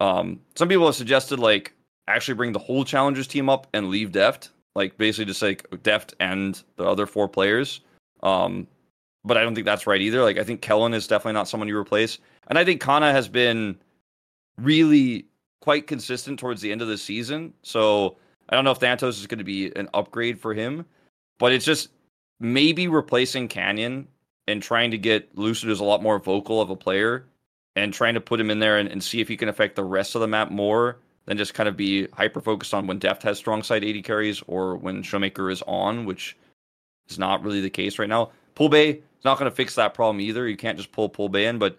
[0.00, 1.74] um, some people have suggested like
[2.06, 6.14] actually bring the whole challengers team up and leave deft, like basically just like deft
[6.20, 7.80] and the other four players.
[8.22, 8.66] Um,
[9.24, 10.22] but I don't think that's right either.
[10.22, 13.28] Like I think Kellin is definitely not someone you replace, and I think Canna has
[13.28, 13.76] been
[14.58, 15.26] really
[15.60, 17.52] quite consistent towards the end of the season.
[17.62, 18.16] So
[18.48, 20.84] I don't know if Thanatos is going to be an upgrade for him,
[21.38, 21.90] but it's just
[22.40, 24.08] maybe replacing Canyon
[24.46, 27.26] and trying to get Lucid as a lot more vocal of a player
[27.76, 29.84] and trying to put him in there and, and see if he can affect the
[29.84, 33.22] rest of the map more than just kind of be hyper focused on when Deft
[33.22, 36.36] has strong side AD carries or when Showmaker is on, which
[37.08, 38.30] is not really the case right now.
[38.56, 40.48] Pullbae is not going to fix that problem either.
[40.48, 41.78] You can't just pull Pullbae in, but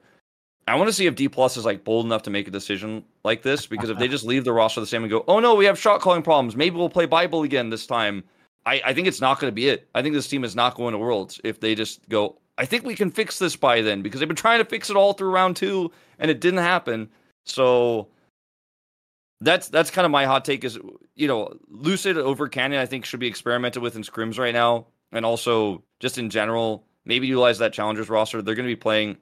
[0.70, 3.04] I want to see if D plus is like bold enough to make a decision
[3.24, 5.56] like this because if they just leave the roster the same and go, oh no,
[5.56, 6.56] we have shot calling problems.
[6.56, 8.24] Maybe we'll play Bible again this time.
[8.66, 9.88] I, I think it's not going to be it.
[9.96, 12.38] I think this team is not going to Worlds if they just go.
[12.58, 14.98] I think we can fix this by then because they've been trying to fix it
[14.98, 17.10] all through round two and it didn't happen.
[17.46, 18.10] So
[19.42, 20.64] that's that's kind of my hot take.
[20.64, 20.78] Is
[21.16, 24.88] you know Lucid over Canyon I think should be experimented with in scrims right now,
[25.12, 28.42] and also just in general maybe utilize that challengers roster.
[28.42, 29.18] They're going to be playing.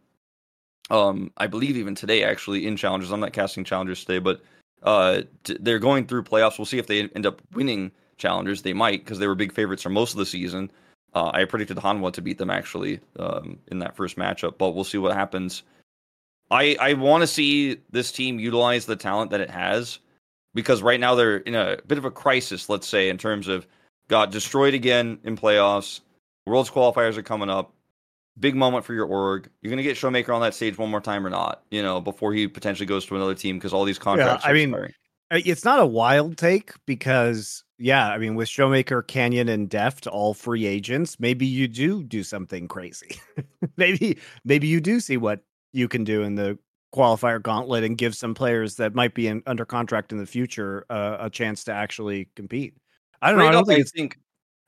[0.89, 3.11] Um, I believe even today actually in challengers.
[3.11, 4.41] I'm not casting challengers today, but
[4.83, 6.57] uh, t- they're going through playoffs.
[6.57, 8.61] We'll see if they end up winning challengers.
[8.61, 10.71] They might because they were big favorites for most of the season.
[11.13, 14.83] Uh, I predicted Hanwha to beat them actually um, in that first matchup, but we'll
[14.83, 15.63] see what happens.
[16.51, 19.99] I I want to see this team utilize the talent that it has
[20.53, 23.67] because right now they're in a bit of a crisis, let's say, in terms of
[24.07, 25.99] got destroyed again in playoffs.
[26.45, 27.73] Worlds qualifiers are coming up.
[28.39, 29.49] Big moment for your org.
[29.61, 31.99] You're going to get Showmaker on that stage one more time or not, you know,
[31.99, 34.93] before he potentially goes to another team because all these contracts yeah, I mean, expiring
[35.31, 40.33] It's not a wild take because, yeah, I mean, with Showmaker, Canyon, and Deft, all
[40.33, 43.19] free agents, maybe you do do something crazy.
[43.77, 45.41] maybe, maybe you do see what
[45.73, 46.57] you can do in the
[46.95, 50.85] qualifier gauntlet and give some players that might be in, under contract in the future
[50.89, 52.73] uh, a chance to actually compete.
[53.21, 53.47] I don't know.
[53.47, 53.91] I don't up, think I it's.
[53.91, 54.17] think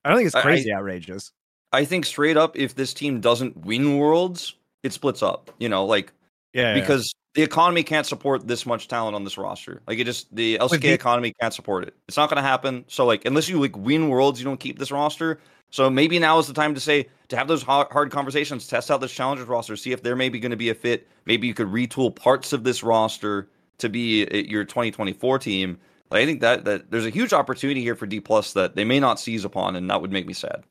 [0.03, 1.31] I don't think it's I- I- crazy outrageous.
[1.71, 5.51] I think straight up, if this team doesn't win Worlds, it splits up.
[5.59, 6.11] You know, like
[6.53, 6.79] Yeah, yeah.
[6.79, 9.81] because the economy can't support this much talent on this roster.
[9.87, 11.95] Like it just the LCK the- economy can't support it.
[12.07, 12.85] It's not going to happen.
[12.87, 15.39] So like unless you like win Worlds, you don't keep this roster.
[15.71, 19.01] So maybe now is the time to say to have those hard, conversations, test out
[19.01, 21.07] this challengers roster, see if they're maybe going to be a fit.
[21.25, 23.47] Maybe you could retool parts of this roster
[23.77, 25.77] to be uh, your 2024 team.
[26.09, 28.83] Like I think that that there's a huge opportunity here for D plus that they
[28.83, 30.63] may not seize upon, and that would make me sad.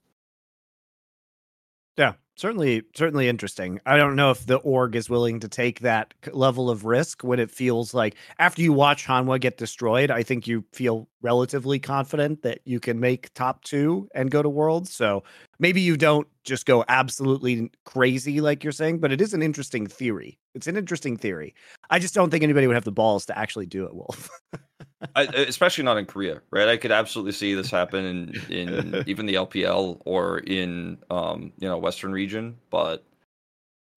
[1.98, 3.80] Yeah, certainly, certainly interesting.
[3.84, 7.40] I don't know if the org is willing to take that level of risk when
[7.40, 12.42] it feels like after you watch Hanwha get destroyed, I think you feel relatively confident
[12.42, 14.94] that you can make top two and go to Worlds.
[14.94, 15.24] So
[15.58, 19.88] maybe you don't just go absolutely crazy like you're saying, but it is an interesting
[19.88, 20.38] theory.
[20.54, 21.52] It's an interesting theory.
[21.90, 24.30] I just don't think anybody would have the balls to actually do it, Wolf.
[25.14, 26.68] I, especially not in Korea, right?
[26.68, 31.68] I could absolutely see this happen in, in even the LPL or in um, you
[31.68, 33.04] know Western region, but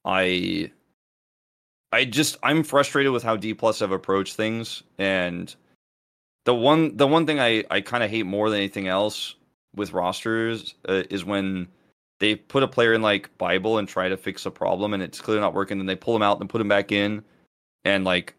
[0.05, 0.71] I
[1.91, 5.53] I just I'm frustrated with how D plus have approached things, and
[6.45, 9.35] the one the one thing I I kind of hate more than anything else
[9.75, 11.67] with rosters uh, is when
[12.19, 15.19] they put a player in like Bible and try to fix a problem, and it's
[15.19, 17.23] clearly not working, and they pull them out and put them back in,
[17.85, 18.35] and like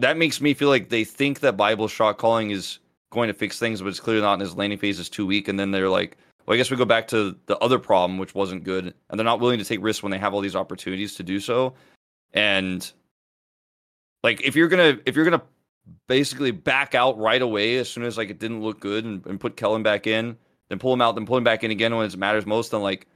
[0.00, 2.78] that makes me feel like they think that Bible shot calling is
[3.10, 4.34] going to fix things, but it's clearly not.
[4.34, 5.48] And his landing phase is too weak.
[5.48, 8.34] And then they're like, well, I guess we go back to the other problem, which
[8.34, 8.94] wasn't good.
[9.08, 11.40] And they're not willing to take risks when they have all these opportunities to do
[11.40, 11.74] so.
[12.32, 12.90] And
[14.22, 15.42] like, if you're gonna if you're gonna
[16.06, 19.40] basically back out right away as soon as like it didn't look good and, and
[19.40, 20.36] put Kellin back in,
[20.68, 22.82] then pull him out, then pull him back in again when it matters most, then
[22.82, 23.06] like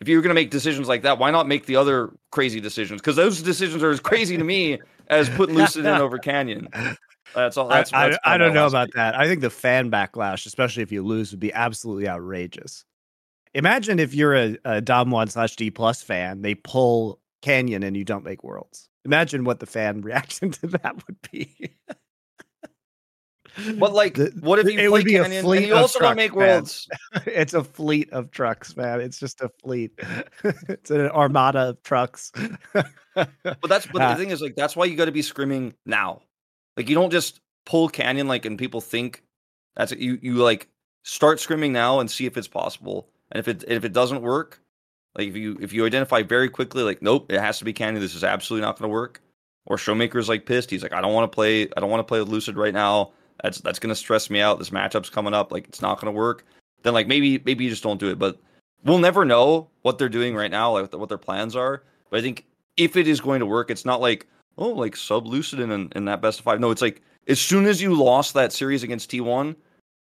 [0.00, 3.00] if you're going to make decisions like that, why not make the other crazy decisions?
[3.00, 4.78] Because those decisions are as crazy to me
[5.10, 6.68] as putting Lucid in over Canyon.
[7.34, 7.68] That's all.
[7.68, 8.94] That's, I, that's I, I don't know about week.
[8.94, 9.18] that.
[9.18, 12.84] I think the fan backlash, especially if you lose, would be absolutely outrageous.
[13.54, 18.04] Imagine if you're a, a Damwon slash D plus fan, they pull Canyon and you
[18.04, 18.88] don't make worlds.
[19.04, 21.74] Imagine what the fan reaction to that would be.
[23.78, 25.74] But like, The- what if you it play would be a Canyon and fleet you
[25.74, 26.48] of also don't trucks, make man.
[26.48, 26.88] worlds?
[27.26, 29.00] it's a fleet of trucks, man.
[29.00, 29.92] It's just a fleet.
[30.44, 32.32] it's an armada of trucks.
[33.14, 33.28] But
[33.68, 36.22] that's but Uh, the thing is like that's why you got to be scrimming now.
[36.76, 39.22] Like you don't just pull Canyon like and people think
[39.76, 39.98] that's it.
[39.98, 40.68] you you like
[41.04, 43.08] start scrimming now and see if it's possible.
[43.32, 44.60] And if it if it doesn't work,
[45.16, 48.00] like if you if you identify very quickly like nope, it has to be Canyon.
[48.00, 49.20] This is absolutely not going to work.
[49.66, 50.70] Or Showmaker's like pissed.
[50.70, 52.74] He's like I don't want to play I don't want to play with Lucid right
[52.74, 53.12] now.
[53.42, 54.58] That's that's to stress me out.
[54.58, 56.44] This matchup's coming up like it's not to work.
[56.82, 58.38] Then like maybe maybe you just don't do it, but
[58.84, 61.82] we'll never know what they're doing right now, like what their plans are.
[62.10, 62.44] But I think
[62.76, 64.26] if it is going to work, it's not like
[64.58, 66.60] oh, like sub Lucid in, in that best of five.
[66.60, 69.56] No, it's like as soon as you lost that series against T1,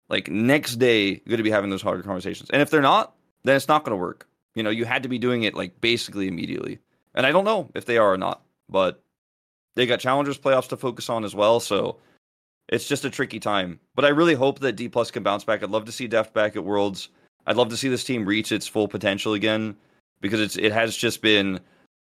[0.09, 2.51] like next day you're to be having those harder conversations.
[2.51, 4.28] And if they're not, then it's not to work.
[4.55, 6.78] You know, you had to be doing it like basically immediately.
[7.14, 9.03] And I don't know if they are or not, but
[9.74, 11.61] they got challengers playoffs to focus on as well.
[11.61, 11.99] So
[12.69, 13.79] it's just a tricky time.
[13.95, 15.62] But I really hope that D plus can bounce back.
[15.62, 17.09] I'd love to see Deft back at Worlds.
[17.47, 19.77] I'd love to see this team reach its full potential again
[20.21, 21.61] because it's it has just been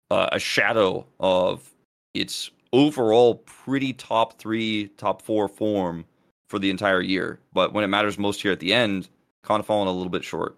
[0.10, 1.70] uh, a shadow of
[2.14, 6.06] its overall pretty top three, top four form
[6.50, 7.40] for the entire year.
[7.54, 9.10] But when it matters most here at the end,
[9.44, 10.58] kind of falling a little bit short.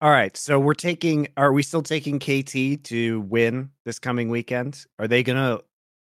[0.00, 0.36] All right.
[0.36, 4.84] So we're taking, are we still taking KT to win this coming weekend?
[4.98, 5.64] Are they to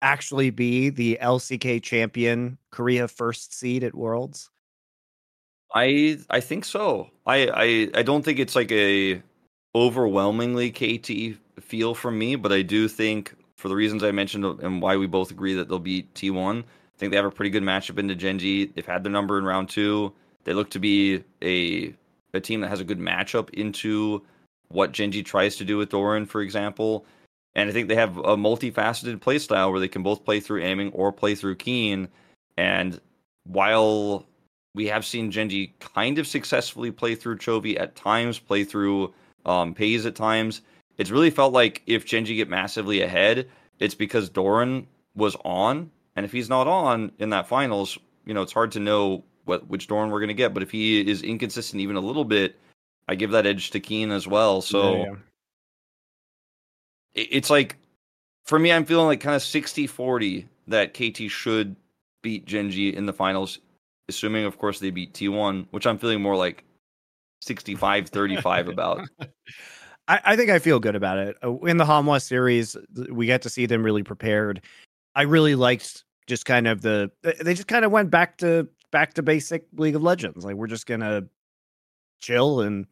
[0.02, 4.50] actually be the LCK champion, Korea first seed at Worlds?
[5.74, 7.10] I I think so.
[7.26, 9.22] I I, I don't think it's like a
[9.76, 14.56] overwhelmingly KT feel from me, but I do think for the reasons I mentioned uh,
[14.58, 16.60] and why we both agree that they'll beat T1.
[16.62, 16.64] I
[16.98, 18.72] think they have a pretty good matchup into Gen.G.
[18.76, 20.14] They've had their number in round two.
[20.44, 21.94] They look to be a
[22.34, 24.24] a team that has a good matchup into
[24.70, 27.06] what Gen.G tries to do with Doran, for example.
[27.56, 30.92] And I think they have a multifaceted playstyle where they can both play through Aiming
[30.94, 32.08] or play through Kiin.
[32.58, 33.00] And
[33.44, 34.26] while
[34.74, 39.14] we have seen Gen.G kind of successfully play through Chovy at times, play through
[39.46, 40.62] um, Peyz at times.
[40.98, 43.50] It's really felt like if Gen.G get massively ahead,
[43.80, 48.42] it's because Doran was on, and if he's not on in that finals, you know
[48.42, 50.54] it's hard to know what which Doran we're gonna get.
[50.54, 52.60] But if he is inconsistent even a little bit,
[53.08, 54.62] I give that edge to Kiin as well.
[54.62, 55.16] So Yeah, yeah.
[57.14, 57.78] It- it's like
[58.46, 61.76] for me i'm feeling like kind of 60 40 that KT should
[62.22, 63.60] beat Gen.G in the finals,
[64.10, 66.64] assuming, of course, they beat T1, which I'm feeling more like
[67.42, 69.08] 65 35 about.
[70.08, 71.38] I, I, think I feel good about it.
[71.44, 72.76] Uh, in the Hanwha series,
[73.12, 74.62] we got to see them really prepared.
[75.16, 79.14] I really liked just kind of the they just kind of went back to back
[79.16, 80.46] to basic League of Legends.
[80.46, 81.24] Like we're just gonna
[82.22, 82.86] chill and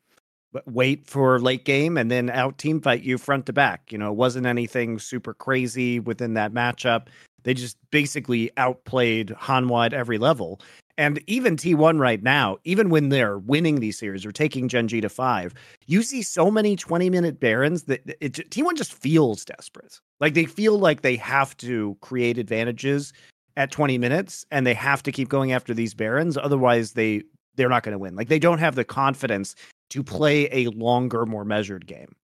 [0.65, 3.91] wait for late game and then out team fight you front to back.
[3.91, 7.07] You know, it wasn't anything super crazy within that matchup.
[7.43, 10.59] They just basically outplayed Hanwha at every level.
[10.97, 14.99] And even T1 right now, even when they're winning these series or taking Gen G
[14.99, 15.53] to five,
[15.87, 20.01] you see so many 20 minute Barons that it, T1 just feels desperate.
[20.19, 23.13] Like they feel like they have to create advantages
[23.55, 26.37] at 20 minutes and they have to keep going after these Barons.
[26.37, 27.23] Otherwise, they
[27.55, 28.15] they're not going to win.
[28.15, 29.55] Like they don't have the confidence
[29.89, 32.15] to play a longer, more measured game.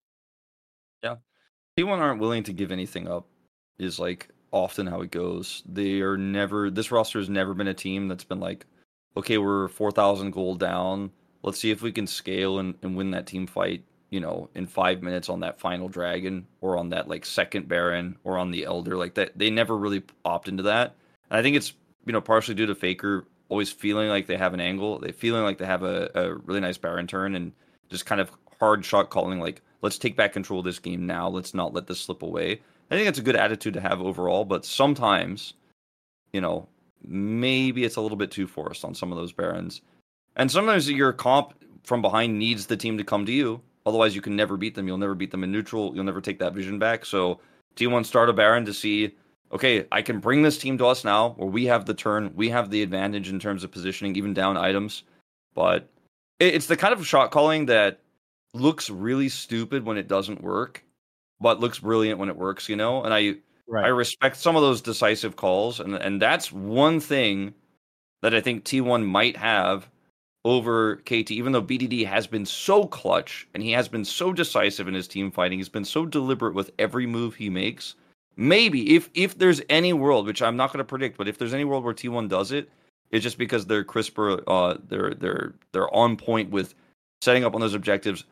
[1.04, 1.16] Yeah.
[1.78, 3.28] T1 aren't willing to give anything up
[3.78, 5.64] is like often how it goes.
[5.66, 8.66] They are never this roster has never been a team that's been like,
[9.18, 11.12] okay, we're four thousand gold down.
[11.44, 14.66] Let's see if we can scale and, and win that team fight, you know, in
[14.66, 18.66] five minutes on that final dragon or on that like second baron or on the
[18.66, 18.96] elder.
[18.96, 20.96] Like that they never really opt into that.
[21.30, 21.74] And I think it's,
[22.06, 25.00] you know, partially due to Faker always feeling like they have an angle.
[25.00, 27.52] They feeling like they have a, a really nice baron turn and
[27.90, 31.28] just kind of hard shot calling like, let's take back control of this game now.
[31.30, 32.62] Let's not let this slip away.
[32.90, 35.54] I think it's a good attitude to have overall, but sometimes,
[36.34, 36.68] you know,
[37.04, 39.82] maybe it's a little bit too forced on some of those barons.
[40.36, 43.62] And sometimes your comp from behind needs the team to come to you.
[43.86, 44.88] Otherwise, you can never beat them.
[44.88, 45.94] You'll never beat them in neutral.
[45.94, 47.06] You'll never take that vision back.
[47.06, 47.40] So,
[47.76, 49.16] T1 start a Baron to see,
[49.56, 52.32] okay, I can bring this team to us now where we have the turn.
[52.36, 55.04] We have the advantage in terms of positioning, even down items.
[55.54, 55.90] But
[56.40, 58.00] it's the kind of shot calling that
[58.54, 60.86] looks really stupid when it doesn't work
[61.40, 63.04] but looks brilliant when it works, you know?
[63.04, 63.36] And I
[63.68, 63.86] right.
[63.86, 67.54] I respect some of those decisive calls and and that's one thing
[68.22, 69.90] that I think T1 might have
[70.44, 74.88] over KT, even though BDD has been so clutch and he has been so decisive
[74.88, 77.96] in his team fighting, he's been so deliberate with every move he makes.
[78.38, 81.54] Maybe if if there's any world, which I'm not going to predict, but if there's
[81.54, 82.70] any world where T1 does it,
[83.12, 86.76] it's just because they're crisper, uh, they're they're they're on point with
[87.22, 88.26] setting up on those objectives,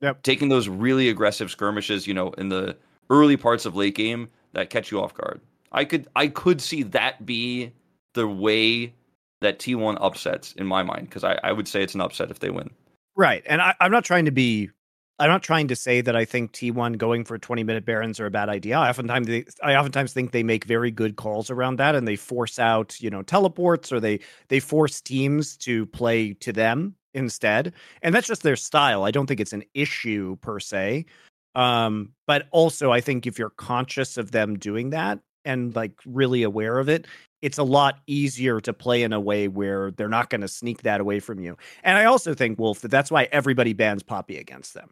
[0.00, 0.22] Yep.
[0.22, 2.76] Taking those really aggressive skirmishes, you know, in the
[3.08, 5.40] early parts of late game that catch you off guard.
[5.72, 7.72] I could I could see that be
[8.14, 8.92] the way
[9.40, 12.38] that T1 upsets in my mind because I, I would say it's an upset if
[12.38, 12.70] they win.
[13.16, 13.42] Right.
[13.46, 14.70] And I, I'm not trying to be
[15.18, 18.26] I'm not trying to say that I think T1 going for 20 minute barons are
[18.26, 18.78] a bad idea.
[18.78, 22.16] I oftentimes they, I oftentimes think they make very good calls around that and they
[22.16, 27.72] force out, you know, teleports or they they force teams to play to them instead.
[28.02, 29.04] And that's just their style.
[29.04, 31.06] I don't think it's an issue per se.
[31.54, 36.42] Um, but also I think if you're conscious of them doing that and like really
[36.42, 37.06] aware of it,
[37.40, 40.82] it's a lot easier to play in a way where they're not going to sneak
[40.82, 41.56] that away from you.
[41.82, 44.90] And I also think, Wolf, that that's why everybody bans Poppy against them.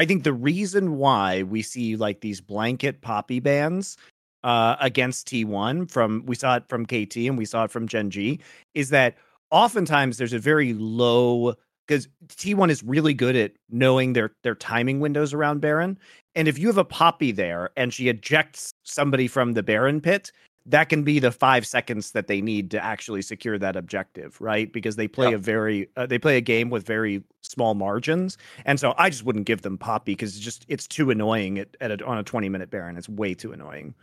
[0.00, 3.96] I think the reason why we see like these blanket Poppy bans
[4.42, 8.10] uh, against T1 from we saw it from KT and we saw it from Gen
[8.10, 8.40] G
[8.74, 9.16] is that
[9.50, 11.54] oftentimes there's a very low
[11.86, 15.98] because T1 is really good at knowing their their timing windows around Baron.
[16.34, 20.32] And if you have a Poppy there and she ejects somebody from the Baron pit,
[20.66, 24.72] that can be the five seconds that they need to actually secure that objective, right?
[24.72, 25.34] Because they play yep.
[25.34, 29.24] a very uh, they play a game with very small margins, and so I just
[29.24, 32.22] wouldn't give them Poppy because it's just it's too annoying at, at a, on a
[32.22, 32.96] twenty minute Baron.
[32.96, 33.94] It's way too annoying.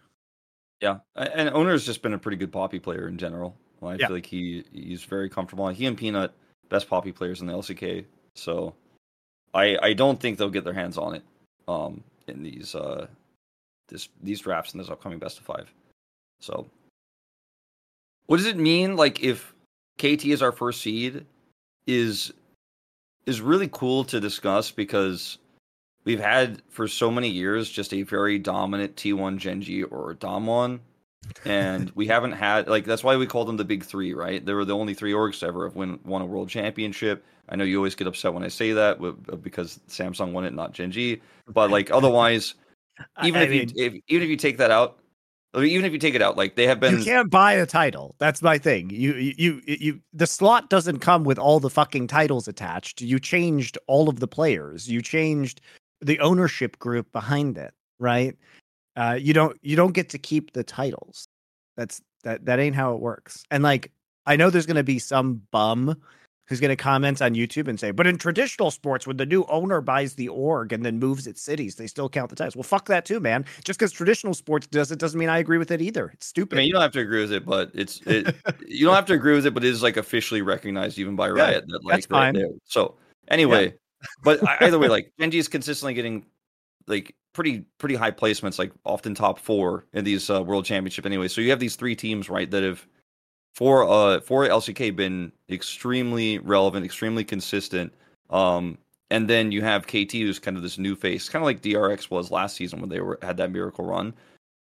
[0.81, 3.55] Yeah, and Oner's just been a pretty good Poppy player in general.
[3.83, 4.07] I yeah.
[4.07, 5.67] feel like he he's very comfortable.
[5.69, 6.33] He and Peanut
[6.69, 8.05] best poppy players in the LCK.
[8.35, 8.75] So
[9.53, 11.23] I I don't think they'll get their hands on it
[11.67, 13.07] um in these uh
[13.89, 15.71] this these drafts in this upcoming best of five.
[16.41, 16.67] So
[18.25, 19.53] what does it mean like if
[19.97, 21.25] KT is our first seed
[21.87, 22.33] is
[23.25, 25.37] is really cool to discuss because
[26.03, 30.79] we've had for so many years just a very dominant T1 Genji G or Damwon
[31.45, 34.43] and we haven't had like that's why we call them the big three, right?
[34.45, 37.23] They were the only three orgs to ever have win, won a world championship.
[37.49, 38.99] I know you always get upset when I say that
[39.41, 41.21] because Samsung won it, not Gen.G.
[41.47, 42.55] But like otherwise,
[43.23, 44.99] even I if mean, you if, even if you take that out,
[45.57, 46.97] even if you take it out, like they have been.
[46.97, 48.15] You can't buy a title.
[48.19, 48.89] That's my thing.
[48.89, 53.01] You, you, you, you, the slot doesn't come with all the fucking titles attached.
[53.01, 54.89] You changed all of the players.
[54.89, 55.59] You changed
[55.99, 58.35] the ownership group behind it, right?
[58.95, 61.27] Uh, you don't you don't get to keep the titles.
[61.77, 63.43] That's that that ain't how it works.
[63.51, 63.91] And like
[64.25, 66.01] I know there's gonna be some bum
[66.51, 69.45] who's going to comment on YouTube and say, but in traditional sports, when the new
[69.45, 72.57] owner buys the org and then moves its cities, they still count the ties.
[72.57, 73.45] Well, fuck that too, man.
[73.63, 76.09] Just because traditional sports does it doesn't mean I agree with it either.
[76.09, 76.57] It's stupid.
[76.57, 78.35] I mean, you don't have to agree with it, but it's it,
[78.67, 81.29] you don't have to agree with it, but it is like officially recognized even by
[81.29, 82.59] Riot yeah, that like that's fine.
[82.65, 82.97] So
[83.29, 84.07] anyway, yeah.
[84.21, 86.25] but either way, like Gen G is consistently getting
[86.85, 91.29] like pretty pretty high placements, like often top four in these uh, world championship anyway.
[91.29, 92.85] So you have these three teams, right, that have
[93.53, 97.93] for uh for LCK been extremely relevant, extremely consistent.
[98.29, 98.77] Um,
[99.11, 102.09] and then you have KT who's kind of this new face, kind of like DRX
[102.09, 104.13] was last season when they were had that miracle run.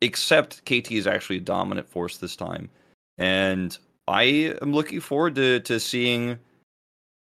[0.02, 2.70] Except KT is actually a dominant force this time,
[3.18, 6.38] and I am looking forward to to seeing,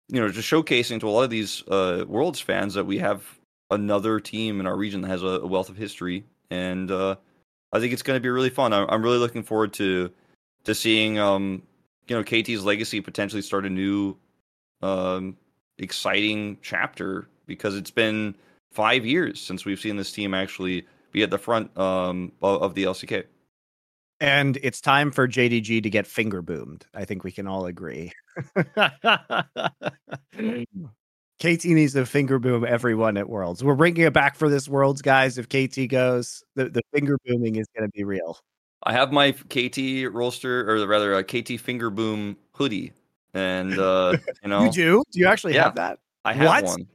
[0.09, 3.25] you know, just showcasing to a lot of these uh, Worlds fans that we have
[3.71, 7.17] another team in our region that has a, a wealth of history, and uh,
[7.73, 8.75] I think it's going to be really fun.
[8.75, 10.11] I'm, I'm really looking forward to
[10.67, 11.63] to seeing um
[12.09, 14.17] you know KT's legacy potentially start a new
[14.83, 15.37] um
[15.79, 18.35] exciting chapter because it's been
[18.73, 22.85] five years since we've seen this team actually be at the front um of the
[22.85, 23.25] LCK.
[24.19, 26.87] And it's time for JDG to get finger boomed.
[26.95, 28.13] I think we can all agree.
[31.39, 33.63] KT needs to finger boom everyone at Worlds.
[33.63, 35.37] We're bringing it back for this Worlds, guys.
[35.37, 38.39] If KT goes, the, the finger booming is going to be real.
[38.83, 42.93] I have my KT roster, or rather, a KT finger boom hoodie,
[43.35, 45.03] and uh, you know, you do?
[45.11, 45.99] Do you actually yeah, have that?
[46.25, 46.65] I have what?
[46.65, 46.87] one.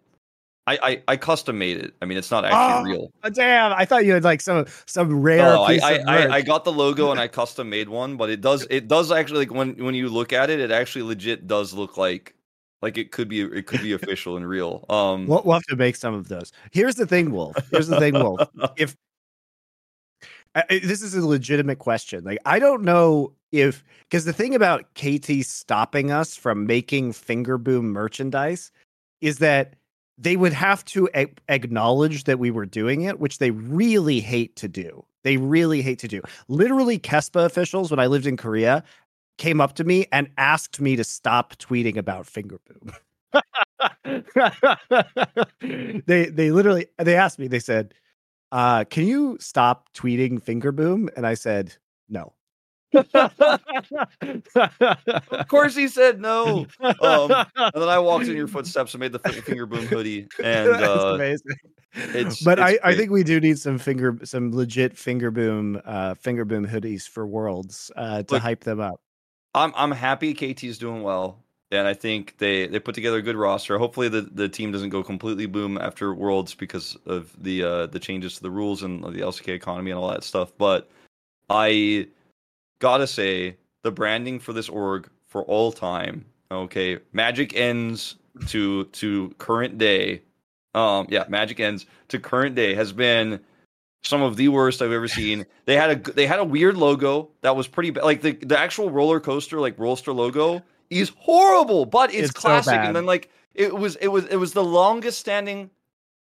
[0.68, 1.96] I, I, I custom made it.
[2.02, 3.34] I mean, it's not actually oh, real.
[3.34, 3.74] Damn!
[3.74, 5.40] I thought you had like some some rare.
[5.40, 8.42] No, I I, I, I got the logo and I custom made one, but it
[8.42, 11.74] does it does actually like when when you look at it, it actually legit does
[11.74, 12.36] look like
[12.82, 14.86] like it could be it could be official and real.
[14.90, 16.52] Um, we'll, we'll have to make some of those.
[16.72, 17.56] Here's the thing, Wolf.
[17.72, 18.42] Here's the thing, Wolf.
[18.78, 18.96] If
[20.56, 22.24] I, this is a legitimate question.
[22.24, 27.58] Like, I don't know if because the thing about KT stopping us from making finger
[27.58, 28.72] boom merchandise
[29.22, 29.76] is that
[30.18, 34.56] they would have to a- acknowledge that we were doing it, which they really hate
[34.58, 35.06] to do.
[35.24, 36.22] They really hate to do.
[36.48, 38.84] Literally, Kespa officials, when I lived in Korea,
[39.38, 42.94] came up to me and asked me to stop tweeting about finger boom.
[46.06, 47.48] they they literally they asked me.
[47.48, 47.94] They said,
[48.52, 51.10] uh, can you stop tweeting finger boom?
[51.16, 51.76] And I said,
[52.10, 52.34] no.
[52.94, 53.08] of
[55.48, 56.68] course he said no.
[56.82, 60.28] Um, and then I walked in your footsteps and made the finger boom hoodie.
[60.44, 61.56] And uh, amazing.
[61.94, 65.82] It's, but it's I, I think we do need some finger some legit finger boom
[65.86, 69.02] uh finger boom hoodies for worlds uh to Look, hype them up.
[69.54, 73.38] I'm I'm happy KT's doing well and I think they they put together a good
[73.38, 73.78] roster.
[73.78, 78.00] Hopefully, the, the team doesn't go completely boom after Worlds because of the uh, the
[78.00, 80.52] changes to the rules and the LCK economy and all that stuff.
[80.58, 80.90] But
[81.50, 82.08] I
[82.80, 86.26] gotta say, the branding for this org for all time.
[86.52, 88.16] Okay, Magic ends
[88.48, 90.22] to to current day.
[90.74, 93.40] Um, yeah, Magic ends to current day has been
[94.04, 95.46] some of the worst I've ever seen.
[95.66, 98.04] They had a they had a weird logo that was pretty bad.
[98.04, 100.62] Like the the actual roller coaster like Rolster logo
[101.00, 102.74] is horrible, but it's, it's classic.
[102.74, 105.70] So and then like it was it was it was the longest standing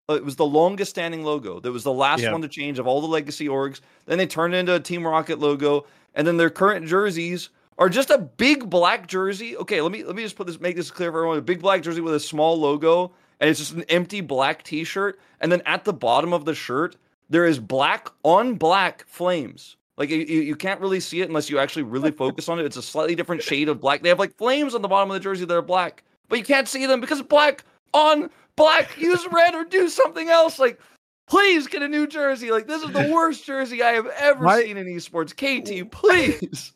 [0.09, 1.61] uh, it was the longest standing logo.
[1.61, 2.32] That was the last yep.
[2.32, 3.80] one to change of all the legacy orgs.
[4.07, 7.88] Then they turned it into a Team Rocket logo, and then their current jerseys are
[7.88, 9.57] just a big black jersey.
[9.57, 11.38] Okay, let me let me just put this make this clear for everyone.
[11.38, 15.18] A big black jersey with a small logo, and it's just an empty black T-shirt.
[15.40, 16.96] And then at the bottom of the shirt,
[17.28, 19.76] there is black on black flames.
[19.97, 22.66] Like you, you can't really see it unless you actually really focus on it.
[22.66, 24.03] It's a slightly different shade of black.
[24.03, 26.44] They have like flames on the bottom of the jersey that are black, but you
[26.44, 28.99] can't see them because black on black.
[28.99, 30.59] Use red or do something else.
[30.59, 30.80] Like
[31.26, 32.51] please get a new jersey.
[32.51, 35.32] Like this is the worst jersey I have ever seen in esports.
[35.34, 36.72] KT, please.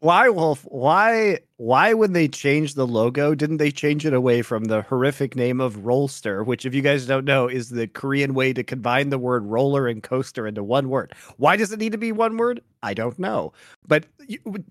[0.00, 0.62] why, Wolf?
[0.64, 1.40] Why?
[1.58, 5.58] Why, when they change the logo, didn't they change it away from the horrific name
[5.58, 9.18] of Rolster, which, if you guys don't know, is the Korean way to combine the
[9.18, 11.14] word roller and coaster into one word?
[11.38, 12.60] Why does it need to be one word?
[12.82, 13.54] I don't know.
[13.88, 14.04] But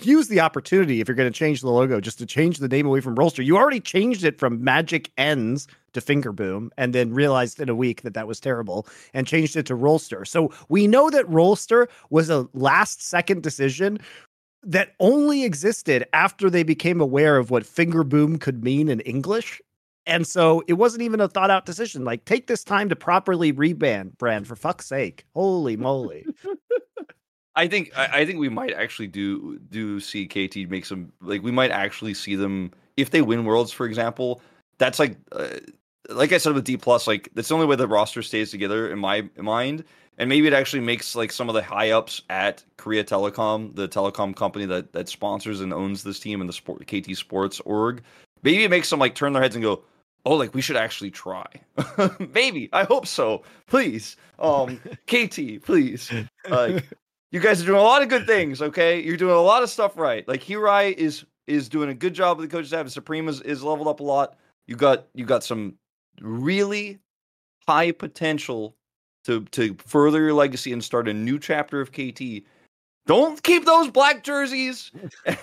[0.03, 2.85] use the opportunity if you're going to change the logo just to change the name
[2.85, 3.43] away from Rolster.
[3.43, 7.75] You already changed it from Magic Ends to Finger Boom and then realized in a
[7.75, 10.27] week that that was terrible and changed it to Rolster.
[10.27, 13.99] So we know that Rolster was a last second decision
[14.65, 19.61] that only existed after they became aware of what Finger Boom could mean in English.
[20.07, 22.03] And so it wasn't even a thought out decision.
[22.03, 25.25] Like, take this time to properly rebrand brand for fuck's sake.
[25.33, 26.25] Holy moly.
[27.55, 31.51] I think I, think we might actually do do see KT make some like we
[31.51, 34.41] might actually see them if they win worlds, for example.
[34.77, 35.47] That's like uh,
[36.09, 38.89] like I said with D plus, like that's the only way the roster stays together
[38.89, 39.85] in my mind.
[40.17, 43.87] And maybe it actually makes like some of the high ups at Korea Telecom, the
[43.87, 48.01] telecom company that that sponsors and owns this team and the sport KT Sports org,
[48.43, 49.83] maybe it makes them like turn their heads and go,
[50.25, 51.45] oh, like we should actually try.
[52.33, 53.43] maybe I hope so.
[53.67, 56.11] Please, um, KT, please.
[56.49, 56.85] Like
[57.31, 58.61] you guys are doing a lot of good things.
[58.61, 60.27] Okay, you're doing a lot of stuff right.
[60.27, 62.87] Like Hirai is is doing a good job with the coaches staff.
[62.89, 64.37] Supreme is, is leveled up a lot.
[64.67, 65.75] You got you got some
[66.21, 66.99] really
[67.67, 68.75] high potential
[69.25, 72.43] to to further your legacy and start a new chapter of KT.
[73.07, 74.91] Don't keep those black jerseys.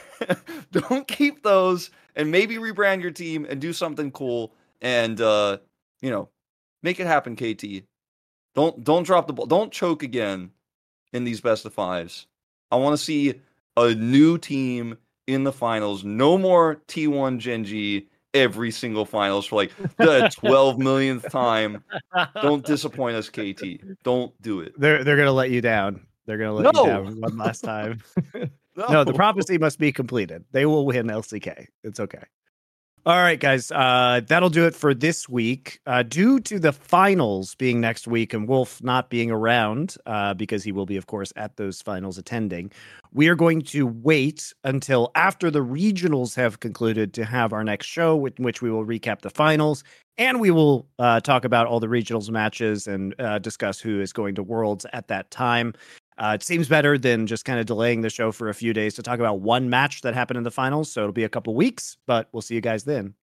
[0.72, 5.58] Don't keep those and maybe rebrand your team and do something cool and uh
[6.00, 6.28] you know,
[6.82, 7.84] make it happen KT.
[8.54, 9.46] Don't don't drop the ball.
[9.46, 10.50] Don't choke again
[11.12, 12.26] in these best of fives.
[12.70, 13.40] I want to see
[13.76, 16.04] a new team in the finals.
[16.04, 21.84] No more T1 Gen G every single finals for like the 12 millionth time.
[22.40, 23.62] Don't disappoint us, KT.
[24.02, 24.72] Don't do it.
[24.78, 26.06] They're they're gonna let you down.
[26.26, 26.82] They're gonna let no.
[26.82, 28.02] you down one last time.
[28.34, 28.46] no.
[28.88, 30.44] no, the prophecy must be completed.
[30.52, 31.66] They will win LCK.
[31.84, 32.22] It's okay.
[33.04, 33.72] All right, guys.
[33.72, 35.80] Uh, that'll do it for this week.
[35.88, 40.62] Uh, due to the finals being next week and Wolf not being around, uh, because
[40.62, 42.70] he will be, of course, at those finals attending,
[43.12, 47.86] we are going to wait until after the regionals have concluded to have our next
[47.86, 49.82] show, in which we will recap the finals
[50.18, 54.12] and we will uh, talk about all the regionals matches and uh, discuss who is
[54.12, 55.72] going to Worlds at that time.
[56.22, 58.94] Uh, it seems better than just kind of delaying the show for a few days
[58.94, 60.92] to talk about one match that happened in the finals.
[60.92, 63.14] So it'll be a couple weeks, but we'll see you guys then.